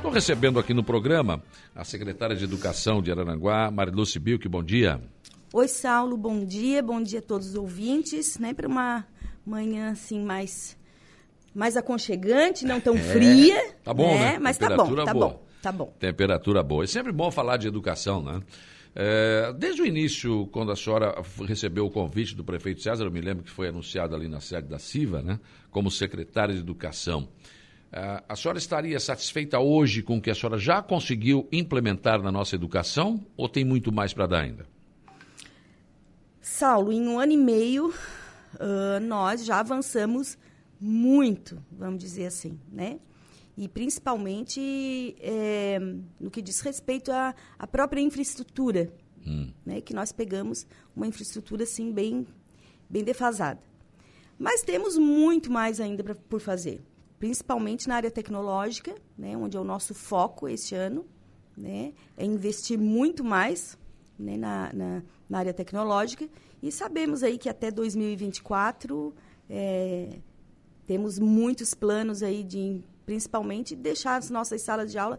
Estou 0.00 0.10
recebendo 0.10 0.58
aqui 0.58 0.72
no 0.72 0.82
programa 0.82 1.42
a 1.74 1.84
secretária 1.84 2.34
de 2.34 2.42
Educação 2.42 3.02
de 3.02 3.10
Araranguá, 3.12 3.70
Mariluce 3.70 4.18
Bilk. 4.18 4.48
Bom 4.48 4.62
dia. 4.62 4.98
Oi, 5.52 5.68
Saulo, 5.68 6.16
bom 6.16 6.42
dia. 6.42 6.82
Bom 6.82 7.02
dia 7.02 7.18
a 7.18 7.22
todos 7.22 7.48
os 7.50 7.54
ouvintes. 7.54 8.38
Né, 8.38 8.54
Para 8.54 8.66
uma 8.66 9.06
manhã 9.44 9.90
assim 9.90 10.24
mais, 10.24 10.76
mais 11.54 11.76
aconchegante, 11.76 12.64
não 12.64 12.80
tão 12.80 12.96
É, 12.96 12.98
fria. 12.98 13.74
tá 13.84 13.92
bom, 13.92 14.14
né? 14.18 14.38
Mas 14.38 14.56
tá 14.56 14.74
bom, 14.74 14.94
tá 15.04 15.12
boa. 15.12 15.28
bom, 15.28 15.46
tá 15.60 15.72
bom. 15.72 15.94
Temperatura 15.98 16.62
boa. 16.62 16.84
É 16.84 16.86
sempre 16.86 17.12
bom 17.12 17.30
falar 17.30 17.58
de 17.58 17.68
educação, 17.68 18.22
né? 18.22 18.40
É, 18.96 19.52
desde 19.56 19.82
o 19.82 19.86
início, 19.86 20.46
quando 20.50 20.72
a 20.72 20.76
senhora 20.76 21.14
recebeu 21.46 21.84
o 21.86 21.90
convite 21.90 22.34
do 22.34 22.42
prefeito 22.42 22.80
César, 22.82 23.04
eu 23.04 23.10
me 23.12 23.20
lembro 23.20 23.44
que 23.44 23.50
foi 23.50 23.68
anunciado 23.68 24.16
ali 24.16 24.26
na 24.28 24.40
sede 24.40 24.66
da 24.66 24.78
CIVA, 24.78 25.22
né? 25.22 25.38
Como 25.70 25.90
secretária 25.90 26.54
de 26.54 26.60
Educação. 26.60 27.28
É, 27.92 28.22
a 28.28 28.36
senhora 28.36 28.58
estaria 28.58 28.98
satisfeita 29.00 29.58
hoje 29.58 30.02
com 30.02 30.18
o 30.18 30.22
que 30.22 30.30
a 30.30 30.34
senhora 30.34 30.58
já 30.58 30.82
conseguiu 30.82 31.48
implementar 31.50 32.22
na 32.22 32.30
nossa 32.30 32.54
educação 32.54 33.24
ou 33.36 33.48
tem 33.48 33.64
muito 33.64 33.90
mais 33.90 34.12
para 34.12 34.26
dar 34.26 34.42
ainda? 34.42 34.66
Saulo, 36.40 36.92
em 36.92 37.06
um 37.06 37.18
ano 37.18 37.32
e 37.32 37.36
meio, 37.36 37.92
ah, 38.58 38.98
nós 39.00 39.44
já 39.44 39.60
avançamos 39.60 40.38
muito, 40.80 41.62
vamos 41.70 41.98
dizer 41.98 42.26
assim, 42.26 42.58
né? 42.72 42.98
E 43.56 43.68
principalmente 43.68 45.14
eh, 45.20 45.78
no 46.18 46.30
que 46.30 46.40
diz 46.40 46.60
respeito 46.60 47.12
à, 47.12 47.34
à 47.58 47.66
própria 47.66 48.00
infraestrutura, 48.00 48.90
né? 49.66 49.82
Que 49.82 49.92
nós 49.92 50.12
pegamos 50.12 50.66
uma 50.96 51.06
infraestrutura, 51.06 51.64
assim, 51.64 51.92
bem, 51.92 52.26
bem 52.88 53.04
defasada. 53.04 53.60
Mas 54.38 54.62
temos 54.62 54.96
muito 54.96 55.52
mais 55.52 55.78
ainda 55.78 56.02
pra, 56.02 56.14
por 56.14 56.40
fazer, 56.40 56.80
principalmente 57.20 57.86
na 57.86 57.96
área 57.96 58.10
tecnológica, 58.10 58.94
né? 59.16 59.36
Onde 59.36 59.54
é 59.54 59.60
o 59.60 59.64
nosso 59.64 59.94
foco 59.94 60.48
este 60.48 60.74
ano, 60.74 61.04
né? 61.54 61.92
É 62.16 62.24
investir 62.24 62.78
muito 62.78 63.22
mais 63.22 63.78
né, 64.18 64.38
na, 64.38 64.72
na, 64.72 65.02
na 65.28 65.38
área 65.38 65.52
tecnológica 65.52 66.26
e 66.62 66.72
sabemos 66.72 67.22
aí 67.22 67.36
que 67.36 67.48
até 67.48 67.70
2024 67.70 69.14
é, 69.50 70.18
temos 70.86 71.18
muitos 71.18 71.74
planos 71.74 72.22
aí 72.22 72.42
de 72.42 72.82
principalmente 73.04 73.76
deixar 73.76 74.16
as 74.16 74.30
nossas 74.30 74.62
salas 74.62 74.90
de 74.90 74.98
aula 74.98 75.18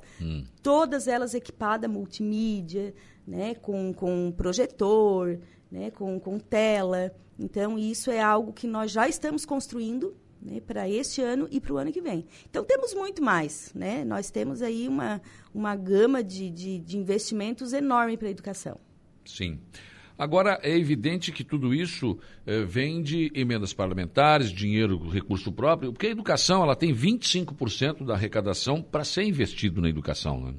todas 0.62 1.08
elas 1.08 1.34
equipadas 1.34 1.90
multimídia 1.90 2.94
né 3.28 3.56
com, 3.56 3.92
com 3.92 4.32
projetor 4.32 5.40
né 5.70 5.92
com, 5.92 6.20
com 6.20 6.40
tela 6.40 7.14
então 7.38 7.78
isso 7.78 8.10
é 8.12 8.22
algo 8.22 8.54
que 8.54 8.68
nós 8.68 8.92
já 8.92 9.10
estamos 9.10 9.46
construindo 9.46 10.16
né, 10.42 10.60
para 10.60 10.90
este 10.90 11.22
ano 11.22 11.48
e 11.52 11.62
para 11.62 11.74
o 11.74 11.78
ano 11.78 11.92
que 11.92 12.02
vem. 12.02 12.26
Então, 12.50 12.64
temos 12.64 12.94
muito 12.94 13.22
mais. 13.22 13.72
Né? 13.76 14.04
Nós 14.04 14.32
temos 14.32 14.62
aí 14.62 14.88
uma, 14.88 15.22
uma 15.54 15.76
gama 15.76 16.24
de, 16.24 16.50
de, 16.50 16.80
de 16.80 16.98
investimentos 16.98 17.74
enorme 17.74 18.18
para 18.18 18.28
a 18.28 18.32
educação. 18.32 18.80
Sim. 19.26 19.60
Agora, 20.18 20.60
é 20.62 20.78
evidente 20.78 21.32
que 21.32 21.44
tudo 21.44 21.74
isso 21.74 22.18
eh, 22.46 22.64
vem 22.64 23.02
de 23.02 23.32
emendas 23.34 23.74
parlamentares, 23.74 24.52
dinheiro, 24.52 25.10
recurso 25.10 25.52
próprio, 25.52 25.92
porque 25.92 26.08
a 26.08 26.12
educação 26.12 26.62
ela 26.62 26.76
tem 26.76 26.94
25% 26.94 28.06
da 28.06 28.14
arrecadação 28.14 28.84
para 28.84 29.04
ser 29.04 29.24
investido 29.24 29.82
na 29.82 29.90
educação. 29.90 30.40
Né? 30.40 30.54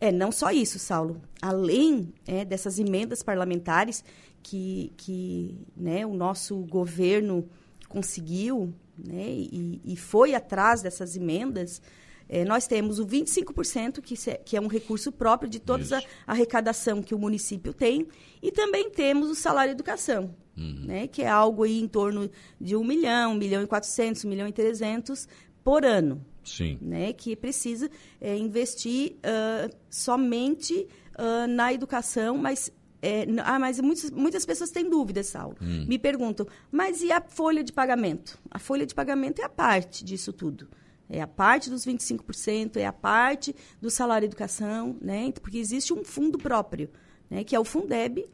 É, 0.00 0.10
não 0.10 0.32
só 0.32 0.50
isso, 0.50 0.78
Saulo. 0.78 1.20
Além 1.42 2.12
é, 2.26 2.44
dessas 2.44 2.78
emendas 2.78 3.22
parlamentares 3.22 4.02
que, 4.42 4.92
que 4.96 5.58
né, 5.76 6.06
o 6.06 6.14
nosso 6.14 6.56
governo 6.64 7.46
conseguiu 7.88 8.74
né, 9.04 9.24
e, 9.28 9.80
e 9.84 9.96
foi 9.96 10.34
atrás 10.34 10.82
dessas 10.82 11.16
emendas, 11.16 11.80
é, 12.28 12.44
nós 12.44 12.66
temos 12.66 12.98
o 12.98 13.06
25%, 13.06 14.00
que, 14.00 14.16
se- 14.16 14.38
que 14.44 14.56
é 14.56 14.60
um 14.60 14.66
recurso 14.68 15.10
próprio 15.12 15.50
de 15.50 15.58
toda 15.58 15.98
a 16.26 16.32
arrecadação 16.32 17.02
que 17.02 17.14
o 17.14 17.18
município 17.18 17.74
tem, 17.74 18.06
e 18.40 18.50
também 18.50 18.88
temos 18.90 19.28
o 19.28 19.34
salário 19.34 19.72
educação, 19.72 20.34
né, 20.56 21.06
que 21.06 21.22
é 21.22 21.28
algo 21.28 21.62
aí 21.64 21.80
em 21.80 21.88
torno 21.88 22.30
de 22.60 22.76
1 22.76 22.84
milhão, 22.84 23.32
1 23.32 23.34
milhão 23.34 23.62
e 23.62 23.66
400, 23.66 24.24
1 24.24 24.28
milhão 24.28 24.46
e 24.48 24.52
300 24.52 25.26
por 25.64 25.84
ano 25.84 26.24
Sim. 26.44 26.78
né, 26.80 27.12
que 27.12 27.34
precisa 27.36 27.90
é, 28.20 28.36
investir 28.36 29.16
ah, 29.22 29.68
somente 29.88 30.86
ah, 31.16 31.46
na 31.46 31.72
educação, 31.72 32.36
mas 32.36 32.70
é, 33.02 33.26
ah, 33.44 33.58
mas 33.58 33.80
muitas, 33.80 34.10
muitas 34.12 34.46
pessoas 34.46 34.70
têm 34.70 34.88
dúvidas, 34.88 35.26
Saulo. 35.26 35.56
Me 35.60 35.98
perguntam, 35.98 36.46
mas 36.70 37.02
e 37.02 37.10
a 37.10 37.20
folha 37.20 37.64
de 37.64 37.72
pagamento? 37.72 38.38
A 38.48 38.60
folha 38.60 38.86
de 38.86 38.94
pagamento 38.94 39.42
é 39.42 39.44
a 39.44 39.48
parte 39.48 40.04
disso 40.04 40.32
tudo. 40.32 40.68
É 41.08 41.20
a 41.20 41.26
parte 41.26 41.68
dos 41.68 41.84
25%, 41.84 42.76
é 42.76 42.86
a 42.86 42.92
parte 42.92 43.54
do 43.80 43.90
salário 43.90 44.24
educação, 44.24 44.96
né? 45.00 45.30
Porque 45.42 45.58
existe 45.58 45.92
um 45.92 46.04
fundo 46.04 46.38
próprio, 46.38 46.88
né? 47.28 47.42
que 47.42 47.56
é 47.56 47.60
o 47.60 47.64
Fundeb, 47.64 48.24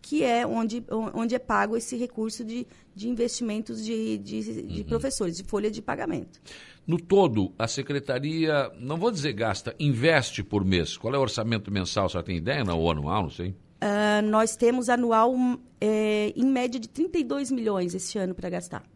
que 0.00 0.24
é 0.24 0.46
onde, 0.46 0.82
onde 1.14 1.34
é 1.34 1.38
pago 1.38 1.76
esse 1.76 1.96
recurso 1.96 2.44
de, 2.44 2.66
de 2.94 3.08
investimentos 3.08 3.84
de, 3.84 4.18
de, 4.18 4.62
de 4.62 4.84
professores, 4.84 5.36
de 5.36 5.44
folha 5.44 5.70
de 5.70 5.82
pagamento. 5.82 6.40
No 6.86 6.96
todo, 6.96 7.52
a 7.58 7.68
secretaria, 7.68 8.70
não 8.78 8.96
vou 8.96 9.10
dizer 9.10 9.32
gasta, 9.32 9.74
investe 9.78 10.42
por 10.42 10.64
mês. 10.64 10.96
Qual 10.96 11.14
é 11.14 11.18
o 11.18 11.20
orçamento 11.20 11.70
mensal? 11.70 12.08
Você 12.08 12.22
tem 12.22 12.36
ideia? 12.36 12.64
Não, 12.64 12.78
ou 12.78 12.90
anual, 12.90 13.24
não 13.24 13.30
sei. 13.30 13.54
Ah, 13.80 14.22
nós 14.22 14.56
temos 14.56 14.88
anual, 14.88 15.34
hum, 15.34 15.58
é, 15.80 16.32
em 16.34 16.46
média, 16.46 16.80
de 16.80 16.88
32 16.88 17.50
milhões 17.50 17.94
esse 17.94 18.18
ano 18.18 18.34
para 18.34 18.48
gastar. 18.48 18.80
na 18.80 18.88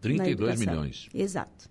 32 0.00 0.30
educação. 0.30 0.74
milhões. 0.74 1.08
Exato. 1.12 1.70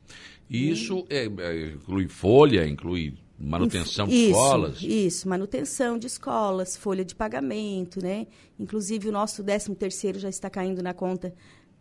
E 0.49 0.69
isso 0.69 1.05
é, 1.09 1.25
é, 1.25 1.67
inclui 1.73 2.07
folha, 2.07 2.67
inclui 2.67 3.15
manutenção 3.37 4.07
de 4.07 4.15
isso, 4.15 4.29
escolas. 4.29 4.81
Isso, 4.81 5.29
manutenção 5.29 5.97
de 5.97 6.07
escolas, 6.07 6.75
folha 6.75 7.05
de 7.05 7.13
pagamento, 7.13 8.01
né? 8.01 8.27
Inclusive, 8.59 9.09
o 9.09 9.11
nosso 9.11 9.43
13 9.43 9.75
terceiro 9.75 10.19
já 10.19 10.29
está 10.29 10.49
caindo 10.49 10.81
na 10.81 10.93
conta 10.93 11.33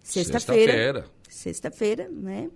sexta-feira. 0.03 0.73
Sexta-feira. 0.73 1.11
Sexta-feira, 1.29 2.09
né? 2.11 2.51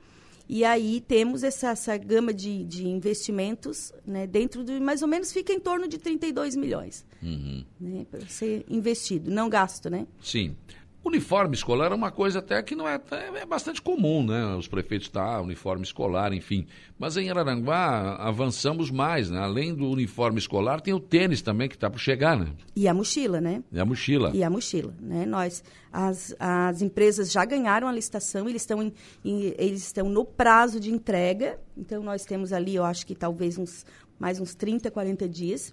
E 0.53 0.65
aí 0.65 1.01
temos 1.01 1.45
essa, 1.45 1.69
essa 1.69 1.97
gama 1.97 2.35
de, 2.35 2.65
de 2.65 2.89
investimentos, 2.89 3.93
né? 4.05 4.27
Dentro 4.27 4.65
de, 4.65 4.81
mais 4.81 5.01
ou 5.01 5.07
menos, 5.07 5.31
fica 5.33 5.53
em 5.53 5.61
torno 5.61 5.87
de 5.87 5.97
32 5.97 6.57
milhões, 6.57 7.07
Uhum. 7.23 7.65
né? 7.81 8.05
Para 8.11 8.27
ser 8.27 8.65
investido, 8.69 9.31
não 9.31 9.49
gasto, 9.49 9.89
né? 9.89 10.09
Sim. 10.21 10.57
Uniforme 11.03 11.55
escolar 11.55 11.91
é 11.93 11.95
uma 11.95 12.11
coisa 12.11 12.41
até 12.41 12.63
que 12.63 12.75
não 12.77 12.87
é, 12.87 13.01
é 13.41 13.47
bastante 13.47 13.81
comum, 13.81 14.23
né? 14.25 14.55
Os 14.55 14.69
prefeitos 14.69 15.09
tá 15.09 15.41
uniforme 15.41 15.83
escolar, 15.83 16.31
enfim. 16.35 16.67
Mas 16.99 17.17
em 17.17 17.31
Araranguá 17.31 18.17
avançamos 18.17 18.91
mais, 18.91 19.31
né? 19.31 19.39
Além 19.41 19.75
do 19.75 19.89
uniforme 19.89 20.39
escolar, 20.39 20.81
tem 20.83 20.93
o 20.93 21.01
tênis 21.01 21.41
também 21.41 21.71
que 21.71 21.75
está 21.75 21.89
por 21.89 21.99
chegar, 21.99 22.39
né? 22.39 22.53
E 22.77 22.87
a 22.87 22.93
mochila, 22.93 23.41
né? 23.41 23.63
E 23.73 23.81
a 23.81 23.85
mochila. 23.85 24.31
E 24.35 24.45
a 24.45 24.51
mochila, 24.51 24.95
né? 25.01 25.25
Nós, 25.25 25.65
as, 25.91 26.35
as 26.39 26.83
empresas 26.83 27.33
já 27.33 27.47
ganharam 27.47 27.89
a 27.89 27.93
licitação, 27.93 28.47
eles 28.47 28.61
estão, 28.61 28.83
em, 28.83 28.93
em- 29.25 29.55
eles 29.57 29.83
estão 29.83 30.07
no 30.09 30.23
prazo 30.23 30.79
de 30.79 30.93
entrega. 30.93 31.59
Então, 31.79 32.03
nós 32.03 32.27
temos 32.27 32.53
ali, 32.53 32.75
eu 32.75 32.85
acho 32.85 33.07
que 33.07 33.15
talvez 33.15 33.57
uns, 33.57 33.87
mais 34.19 34.39
uns 34.39 34.55
30, 34.55 34.91
40 34.91 35.27
dias 35.27 35.73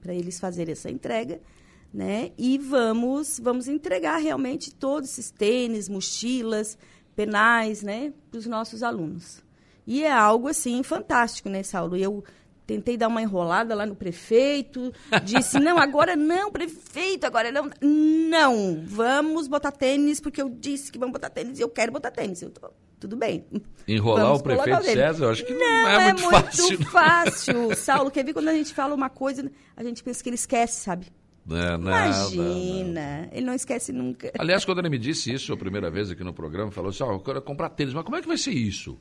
para 0.00 0.12
eles 0.12 0.40
fazerem 0.40 0.72
essa 0.72 0.90
entrega, 0.90 1.40
né? 1.94 2.32
E 2.36 2.58
vamos, 2.58 3.38
vamos 3.40 3.68
entregar 3.68 4.16
realmente 4.16 4.74
todos 4.74 5.10
esses 5.10 5.30
tênis, 5.30 5.88
mochilas, 5.88 6.76
penais, 7.14 7.84
né? 7.84 8.12
Para 8.28 8.38
os 8.38 8.46
nossos 8.46 8.82
alunos. 8.82 9.40
E 9.86 10.02
é 10.02 10.10
algo, 10.10 10.48
assim, 10.48 10.82
fantástico, 10.82 11.48
né, 11.48 11.62
Saulo? 11.62 11.96
Eu 11.96 12.24
tentei 12.66 12.96
dar 12.96 13.06
uma 13.06 13.22
enrolada 13.22 13.76
lá 13.76 13.86
no 13.86 13.94
prefeito, 13.94 14.92
disse, 15.22 15.60
não, 15.60 15.78
agora 15.78 16.16
não, 16.16 16.50
prefeito, 16.50 17.26
agora 17.26 17.52
não. 17.52 17.70
Não, 17.80 18.82
vamos 18.84 19.46
botar 19.46 19.70
tênis, 19.70 20.20
porque 20.20 20.42
eu 20.42 20.48
disse 20.48 20.90
que 20.90 20.98
vamos 20.98 21.12
botar 21.12 21.30
tênis 21.30 21.60
e 21.60 21.62
eu 21.62 21.68
quero 21.68 21.92
botar 21.92 22.10
tênis. 22.10 22.42
Eu 22.42 22.50
tô, 22.50 22.72
tudo 22.98 23.16
bem. 23.16 23.46
Enrolar 23.86 24.24
Vamos 24.24 24.40
o 24.40 24.42
prefeito 24.42 24.80
o. 24.80 24.82
César, 24.82 25.24
eu 25.26 25.30
acho 25.30 25.44
que 25.44 25.54
não, 25.54 25.60
Não, 25.60 25.88
é, 25.90 26.04
muito 26.12 26.28
fácil. 26.28 26.80
não. 26.80 26.86
fácil. 26.86 27.76
Saulo, 27.76 28.10
quer 28.10 28.24
ver 28.24 28.32
quando 28.32 28.48
a 28.48 28.54
gente 28.54 28.74
fala 28.74 28.94
uma 28.94 29.10
coisa, 29.10 29.48
a 29.76 29.84
gente 29.84 30.02
pensa 30.02 30.22
que 30.22 30.28
ele 30.28 30.34
esquece, 30.34 30.80
sabe? 30.80 31.06
Não, 31.46 31.78
não, 31.78 31.90
Imagina, 31.90 32.42
não, 32.42 32.84
não. 32.84 33.28
ele 33.32 33.46
não 33.46 33.52
esquece 33.54 33.92
nunca. 33.92 34.32
Aliás, 34.38 34.64
quando 34.64 34.78
ele 34.78 34.88
me 34.88 34.98
disse 34.98 35.32
isso 35.32 35.52
a 35.52 35.56
primeira 35.56 35.90
vez 35.90 36.10
aqui 36.10 36.24
no 36.24 36.32
programa, 36.32 36.70
falou 36.70 36.88
assim, 36.90 37.02
ó, 37.02 37.12
eu 37.12 37.20
quero 37.20 37.42
comprar 37.42 37.68
tênis, 37.70 37.92
mas 37.92 38.02
como 38.04 38.16
é 38.16 38.22
que 38.22 38.28
vai 38.28 38.38
ser 38.38 38.52
isso? 38.52 38.98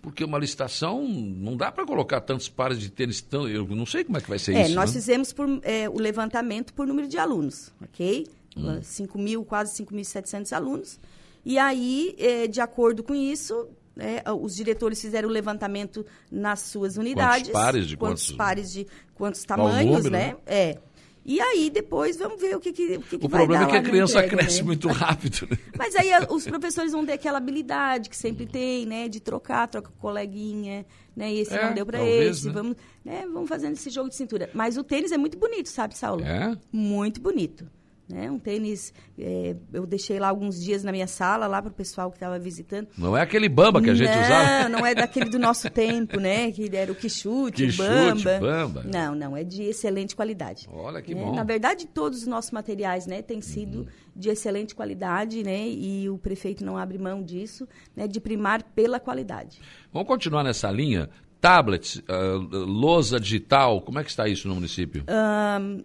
Porque 0.00 0.24
uma 0.24 0.38
licitação, 0.38 1.06
não 1.06 1.56
dá 1.56 1.70
para 1.72 1.84
colocar 1.84 2.20
tantos 2.20 2.48
pares 2.48 2.78
de 2.80 2.90
tênis, 2.90 3.20
tão, 3.20 3.48
eu 3.48 3.66
não 3.66 3.84
sei 3.84 4.04
como 4.04 4.16
é 4.18 4.20
que 4.20 4.28
vai 4.28 4.38
ser 4.38 4.54
É, 4.54 4.62
isso. 4.66 4.74
nós 4.74 4.90
né? 4.90 4.94
fizemos 5.00 5.32
por, 5.32 5.46
é, 5.62 5.88
o 5.88 5.98
levantamento 5.98 6.72
por 6.72 6.86
número 6.86 7.08
de 7.08 7.18
alunos, 7.18 7.72
ok? 7.82 8.26
Hum. 8.56 8.78
Uh, 8.78 8.82
5 8.82 9.18
mil, 9.18 9.44
quase 9.44 9.74
5.700 9.84 10.52
alunos. 10.52 10.98
E 11.44 11.58
aí, 11.58 12.14
é, 12.18 12.46
de 12.46 12.60
acordo 12.60 13.02
com 13.02 13.14
isso, 13.14 13.68
né, 13.96 14.22
os 14.40 14.54
diretores 14.56 15.00
fizeram 15.00 15.28
o 15.28 15.32
levantamento 15.32 16.06
nas 16.30 16.60
suas 16.60 16.96
unidades. 16.96 17.50
pares 17.50 17.86
de 17.86 17.96
quantos 17.96 18.22
quantos- 18.24 18.36
pares 18.36 18.72
de 18.72 18.86
quantos 19.14 19.44
tamanhos, 19.44 19.96
número, 20.04 20.10
né? 20.10 20.26
né? 20.28 20.36
É. 20.46 20.78
E 21.24 21.40
aí 21.40 21.68
depois 21.70 22.16
vamos 22.16 22.40
ver 22.40 22.56
o 22.56 22.60
que, 22.60 22.72
que, 22.72 22.96
o 22.96 23.00
que, 23.02 23.18
que 23.18 23.26
O 23.26 23.28
problema 23.28 23.64
é 23.64 23.66
que 23.68 23.76
a 23.76 23.82
criança 23.82 24.18
entrega, 24.24 24.36
cresce 24.38 24.58
né? 24.60 24.66
muito 24.66 24.88
rápido. 24.88 25.46
Né? 25.50 25.58
Mas 25.76 25.94
aí 25.94 26.10
os 26.30 26.44
professores 26.46 26.92
vão 26.92 27.04
ter 27.04 27.12
aquela 27.12 27.38
habilidade 27.38 28.08
que 28.08 28.16
sempre 28.16 28.46
tem, 28.46 28.86
né? 28.86 29.08
De 29.08 29.20
trocar, 29.20 29.68
troca 29.68 29.90
com 29.90 29.96
o 29.96 30.00
coleguinha, 30.00 30.86
né? 31.14 31.32
E 31.32 31.40
esse 31.40 31.54
É, 31.54 31.66
não 31.66 31.74
deu 31.74 31.84
para 31.84 32.02
esse. 32.02 32.46
né? 32.46 32.52
Vamos, 32.52 32.76
né? 33.04 33.24
vamos 33.32 33.48
fazendo 33.48 33.74
esse 33.74 33.90
jogo 33.90 34.08
de 34.08 34.16
cintura. 34.16 34.48
Mas 34.54 34.76
o 34.76 34.82
tênis 34.84 35.12
é 35.12 35.18
muito 35.18 35.36
bonito, 35.38 35.68
sabe, 35.68 35.96
Saulo? 35.96 36.24
É? 36.24 36.56
Muito 36.72 37.20
bonito. 37.20 37.66
Né? 38.10 38.30
Um 38.30 38.38
tênis, 38.38 38.92
é, 39.18 39.54
eu 39.72 39.86
deixei 39.86 40.18
lá 40.18 40.28
alguns 40.28 40.60
dias 40.60 40.82
na 40.82 40.90
minha 40.90 41.06
sala, 41.06 41.46
lá 41.46 41.62
para 41.62 41.70
o 41.70 41.74
pessoal 41.74 42.10
que 42.10 42.16
estava 42.16 42.38
visitando. 42.38 42.88
Não 42.98 43.16
é 43.16 43.22
aquele 43.22 43.48
bamba 43.48 43.80
que 43.80 43.90
a 43.90 43.94
gente 43.94 44.10
não, 44.10 44.22
usava. 44.22 44.68
não 44.68 44.86
é 44.86 44.94
daquele 44.94 45.30
do 45.30 45.38
nosso 45.38 45.70
tempo, 45.70 46.18
né? 46.18 46.50
Que 46.50 46.68
era 46.74 46.90
o 46.90 46.94
quichute, 46.94 47.64
o 47.64 47.76
bamba. 47.76 48.38
bamba. 48.40 48.84
Não, 48.84 49.14
não, 49.14 49.36
é 49.36 49.44
de 49.44 49.62
excelente 49.62 50.16
qualidade. 50.16 50.68
Olha 50.72 51.00
que 51.00 51.14
né? 51.14 51.22
bom. 51.22 51.34
Na 51.34 51.44
verdade, 51.44 51.86
todos 51.86 52.20
os 52.20 52.26
nossos 52.26 52.50
materiais, 52.50 53.06
né, 53.06 53.22
têm 53.22 53.40
sido 53.40 53.86
de 54.14 54.28
excelente 54.28 54.74
qualidade, 54.74 55.42
né? 55.42 55.68
E 55.68 56.08
o 56.10 56.18
prefeito 56.18 56.64
não 56.64 56.76
abre 56.76 56.98
mão 56.98 57.22
disso, 57.22 57.68
né, 57.94 58.08
de 58.08 58.20
primar 58.20 58.62
pela 58.62 58.98
qualidade. 58.98 59.60
Vamos 59.92 60.08
continuar 60.08 60.42
nessa 60.42 60.70
linha. 60.70 61.08
Tablets, 61.40 62.02
ah, 62.06 62.38
lousa 62.50 63.18
digital, 63.18 63.80
como 63.80 63.98
é 63.98 64.04
que 64.04 64.10
está 64.10 64.28
isso 64.28 64.46
no 64.46 64.54
município? 64.54 65.04
Ahn, 65.06 65.82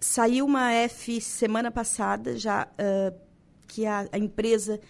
saiu 0.00 0.44
uma 0.46 0.72
F 0.72 1.20
semana 1.20 1.70
passada 1.70 2.36
já 2.36 2.68
ah, 2.78 3.12
que 3.66 3.84
a, 3.86 4.08
a 4.12 4.18
empresa 4.18 4.80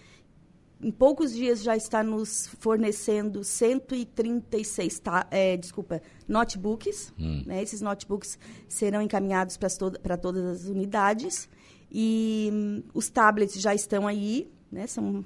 em 0.81 0.91
poucos 0.91 1.33
dias 1.33 1.61
já 1.61 1.75
está 1.75 2.01
nos 2.01 2.47
fornecendo 2.59 3.43
136 3.43 4.99
ta- 4.99 5.27
eh, 5.29 5.57
desculpa 5.57 6.01
notebooks 6.27 7.13
né? 7.45 7.61
esses 7.61 7.81
notebooks 7.81 8.39
serão 8.67 9.01
encaminhados 9.01 9.57
para 9.57 9.69
para 10.01 10.15
todas 10.17 10.45
as 10.45 10.69
unidades 10.69 11.49
e 11.91 12.49
hum, 12.53 12.83
os 12.93 13.09
tablets 13.09 13.59
já 13.59 13.75
estão 13.75 14.07
aí 14.07 14.49
né? 14.71 14.87
são 14.87 15.25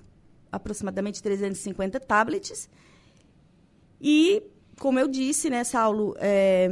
aproximadamente 0.52 1.22
350 1.22 2.00
tablets 2.00 2.68
e, 4.02 4.44
como 4.80 5.00
eu 5.00 5.08
disse, 5.08 5.50
né, 5.50 5.64
Saulo, 5.64 6.14
é, 6.20 6.70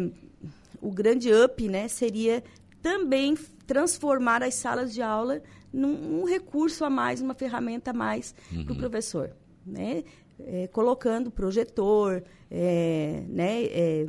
o 0.81 0.92
grande 0.92 1.30
up 1.34 1.66
né, 1.69 1.88
seria 1.88 2.44
também 2.81 3.36
transformar 3.66 4.44
as 4.44 4.56
salas 4.56 4.94
de 4.94 5.01
aula 5.01 5.42
num 5.72 6.22
um 6.22 6.25
recurso 6.25 6.83
a 6.83 6.89
mais, 6.89 7.22
uma 7.22 7.33
ferramenta 7.33 7.92
a 7.92 7.94
mais 7.94 8.36
para 8.66 8.74
o 8.74 8.75
professor. 8.75 9.36
Né? 9.66 10.04
É, 10.39 10.68
colocando 10.68 11.30
projetor, 11.30 12.24
é, 12.50 13.24
né, 13.28 13.63
é, 13.66 14.07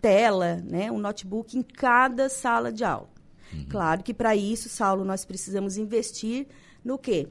tela, 0.00 0.56
né, 0.56 0.90
um 0.90 0.98
notebook 0.98 1.56
em 1.56 1.62
cada 1.62 2.28
sala 2.28 2.72
de 2.72 2.84
aula. 2.84 3.08
Claro 3.68 4.02
que 4.02 4.14
para 4.14 4.34
isso, 4.34 4.68
Saulo, 4.68 5.04
nós 5.04 5.24
precisamos 5.24 5.76
investir 5.76 6.46
no 6.84 6.98
quê? 6.98 7.28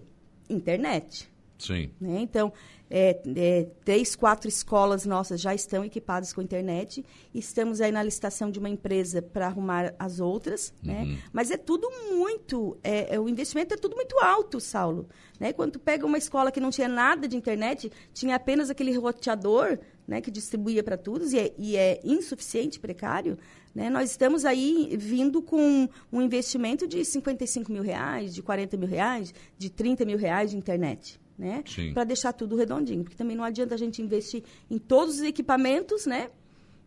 Internet. 0.49 1.31
Sim. 1.57 1.89
Né? 1.99 2.21
Então, 2.21 2.53
é, 2.93 3.21
é, 3.37 3.67
três, 3.85 4.17
quatro 4.17 4.49
escolas 4.49 5.05
nossas 5.05 5.39
já 5.39 5.55
estão 5.55 5.85
equipadas 5.85 6.33
com 6.33 6.41
internet. 6.41 7.05
Estamos 7.33 7.79
aí 7.79 7.89
na 7.89 8.03
licitação 8.03 8.51
de 8.51 8.59
uma 8.59 8.67
empresa 8.67 9.21
para 9.21 9.47
arrumar 9.47 9.95
as 9.97 10.19
outras. 10.19 10.73
Né? 10.83 11.17
Mas 11.31 11.49
é 11.51 11.57
tudo 11.57 11.89
muito. 12.09 12.77
É, 12.83 13.15
é, 13.15 13.19
o 13.19 13.29
investimento 13.29 13.73
é 13.73 13.77
tudo 13.77 13.95
muito 13.95 14.19
alto, 14.19 14.59
Saulo. 14.59 15.07
Né? 15.39 15.53
Quando 15.53 15.73
tu 15.73 15.79
pega 15.79 16.05
uma 16.05 16.17
escola 16.17 16.51
que 16.51 16.59
não 16.59 16.69
tinha 16.69 16.89
nada 16.89 17.29
de 17.29 17.37
internet, 17.37 17.89
tinha 18.13 18.35
apenas 18.35 18.69
aquele 18.69 18.91
roteador 18.97 19.79
né, 20.05 20.19
que 20.19 20.29
distribuía 20.29 20.83
para 20.83 20.97
todos 20.97 21.31
e 21.31 21.39
é, 21.39 21.53
e 21.57 21.77
é 21.77 22.01
insuficiente, 22.03 22.77
precário. 22.77 23.37
Né? 23.73 23.89
Nós 23.89 24.11
estamos 24.11 24.43
aí 24.43 24.97
vindo 24.99 25.41
com 25.41 25.87
um 26.11 26.21
investimento 26.21 26.85
de 26.85 27.05
55 27.05 27.71
mil 27.71 27.83
reais, 27.83 28.35
de 28.35 28.43
40 28.43 28.75
mil 28.75 28.89
reais, 28.89 29.33
de 29.57 29.69
30 29.69 30.03
mil 30.03 30.17
reais 30.17 30.51
de 30.51 30.57
internet 30.57 31.20
né? 31.41 31.63
Para 31.91 32.03
deixar 32.03 32.31
tudo 32.33 32.55
redondinho, 32.55 33.03
porque 33.03 33.17
também 33.17 33.35
não 33.35 33.43
adianta 33.43 33.73
a 33.73 33.77
gente 33.77 33.99
investir 33.99 34.43
em 34.69 34.77
todos 34.77 35.15
os 35.15 35.21
equipamentos, 35.21 36.05
né? 36.05 36.29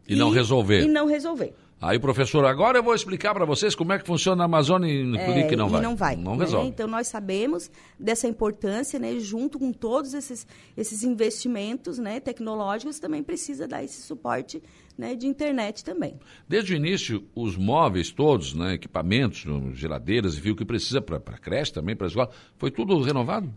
E 0.08 0.14
não 0.14 0.30
resolver. 0.30 0.82
E 0.84 0.86
não 0.86 1.06
resolver. 1.06 1.52
Aí, 1.80 1.98
professor, 1.98 2.46
agora 2.46 2.78
eu 2.78 2.82
vou 2.82 2.94
explicar 2.94 3.34
para 3.34 3.44
vocês 3.44 3.74
como 3.74 3.92
é 3.92 3.98
que 3.98 4.06
funciona 4.06 4.44
a 4.44 4.46
Amazônia 4.46 4.88
e 4.88 5.16
É, 5.16 5.32
clique 5.32 5.56
não 5.56 5.66
e 5.66 5.70
vai. 5.70 5.82
não 5.82 5.96
vai. 5.96 6.16
Não 6.16 6.36
né? 6.36 6.44
resolve. 6.44 6.68
Então 6.68 6.86
nós 6.86 7.08
sabemos 7.08 7.70
dessa 7.98 8.28
importância, 8.28 8.98
né? 8.98 9.18
Junto 9.18 9.58
com 9.58 9.72
todos 9.72 10.14
esses, 10.14 10.46
esses 10.76 11.02
investimentos, 11.02 11.98
né? 11.98 12.20
Tecnológicos, 12.20 13.00
também 13.00 13.22
precisa 13.24 13.66
dar 13.66 13.82
esse 13.82 14.02
suporte, 14.02 14.62
né? 14.96 15.16
De 15.16 15.26
internet 15.26 15.84
também. 15.84 16.18
Desde 16.48 16.74
o 16.74 16.76
início, 16.76 17.24
os 17.34 17.56
móveis 17.56 18.12
todos, 18.12 18.54
né, 18.54 18.74
equipamentos, 18.74 19.44
geladeiras, 19.74 20.36
viu 20.36 20.54
que 20.54 20.64
precisa 20.64 21.02
para 21.02 21.16
a 21.16 21.38
creche 21.38 21.72
também, 21.72 21.96
para 21.96 22.06
a 22.06 22.08
escola, 22.08 22.30
foi 22.56 22.70
tudo 22.70 23.00
renovado? 23.02 23.52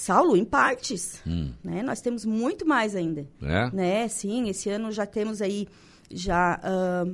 Saulo, 0.00 0.36
em 0.36 0.44
partes, 0.44 1.20
Hum. 1.26 1.50
né? 1.62 1.82
Nós 1.82 2.00
temos 2.00 2.24
muito 2.24 2.64
mais 2.64 2.94
ainda. 2.94 3.26
É? 3.42 3.68
né? 3.74 4.06
Sim, 4.06 4.48
esse 4.48 4.70
ano 4.70 4.92
já 4.92 5.04
temos 5.04 5.42
aí 5.42 5.66
já 6.08 6.60
ah, 6.62 7.04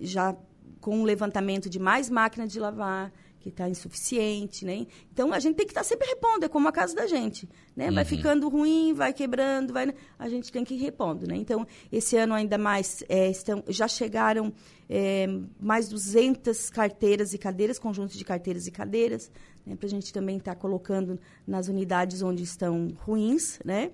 já 0.00 0.36
com 0.80 1.00
um 1.00 1.02
levantamento 1.02 1.68
de 1.68 1.80
mais 1.80 2.08
máquinas 2.08 2.52
de 2.52 2.60
lavar 2.60 3.12
que 3.44 3.50
está 3.50 3.68
insuficiente, 3.68 4.64
né? 4.64 4.86
Então 5.12 5.32
a 5.34 5.38
gente 5.38 5.56
tem 5.56 5.66
que 5.66 5.72
estar 5.72 5.84
sempre 5.84 6.08
repondo, 6.08 6.46
é 6.46 6.48
como 6.48 6.66
a 6.66 6.72
casa 6.72 6.94
da 6.94 7.06
gente, 7.06 7.46
né? 7.76 7.90
Vai 7.90 8.02
ficando 8.02 8.48
ruim, 8.48 8.94
vai 8.94 9.12
quebrando, 9.12 9.70
vai, 9.70 9.94
a 10.18 10.28
gente 10.30 10.50
tem 10.50 10.64
que 10.64 10.72
ir 10.72 10.78
repondo, 10.78 11.26
né? 11.26 11.36
Então 11.36 11.66
esse 11.92 12.16
ano 12.16 12.32
ainda 12.32 12.56
mais 12.56 13.04
é, 13.06 13.30
estão, 13.30 13.62
já 13.68 13.86
chegaram 13.86 14.50
é, 14.88 15.26
mais 15.60 15.90
200 15.90 16.70
carteiras 16.70 17.34
e 17.34 17.38
cadeiras, 17.38 17.78
conjuntos 17.78 18.16
de 18.16 18.24
carteiras 18.24 18.66
e 18.66 18.70
cadeiras, 18.70 19.30
né? 19.66 19.76
Para 19.76 19.86
a 19.86 19.90
gente 19.90 20.10
também 20.10 20.38
estar 20.38 20.54
colocando 20.54 21.20
nas 21.46 21.68
unidades 21.68 22.22
onde 22.22 22.42
estão 22.42 22.94
ruins, 23.04 23.58
né? 23.62 23.90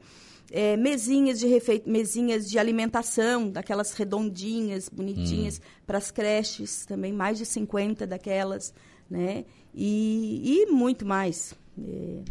É, 0.52 0.76
mesinhas 0.76 1.38
de 1.38 1.46
refe... 1.46 1.82
mesinhas 1.86 2.48
de 2.48 2.58
alimentação, 2.58 3.48
daquelas 3.48 3.92
redondinhas, 3.92 4.88
bonitinhas, 4.88 5.60
para 5.86 5.98
as 5.98 6.10
creches, 6.10 6.84
também 6.86 7.12
mais 7.12 7.38
de 7.38 7.46
50 7.46 8.04
daquelas, 8.06 8.74
né? 9.10 9.44
E, 9.74 10.62
e 10.62 10.72
muito 10.72 11.04
mais. 11.04 11.54
É, 11.78 12.22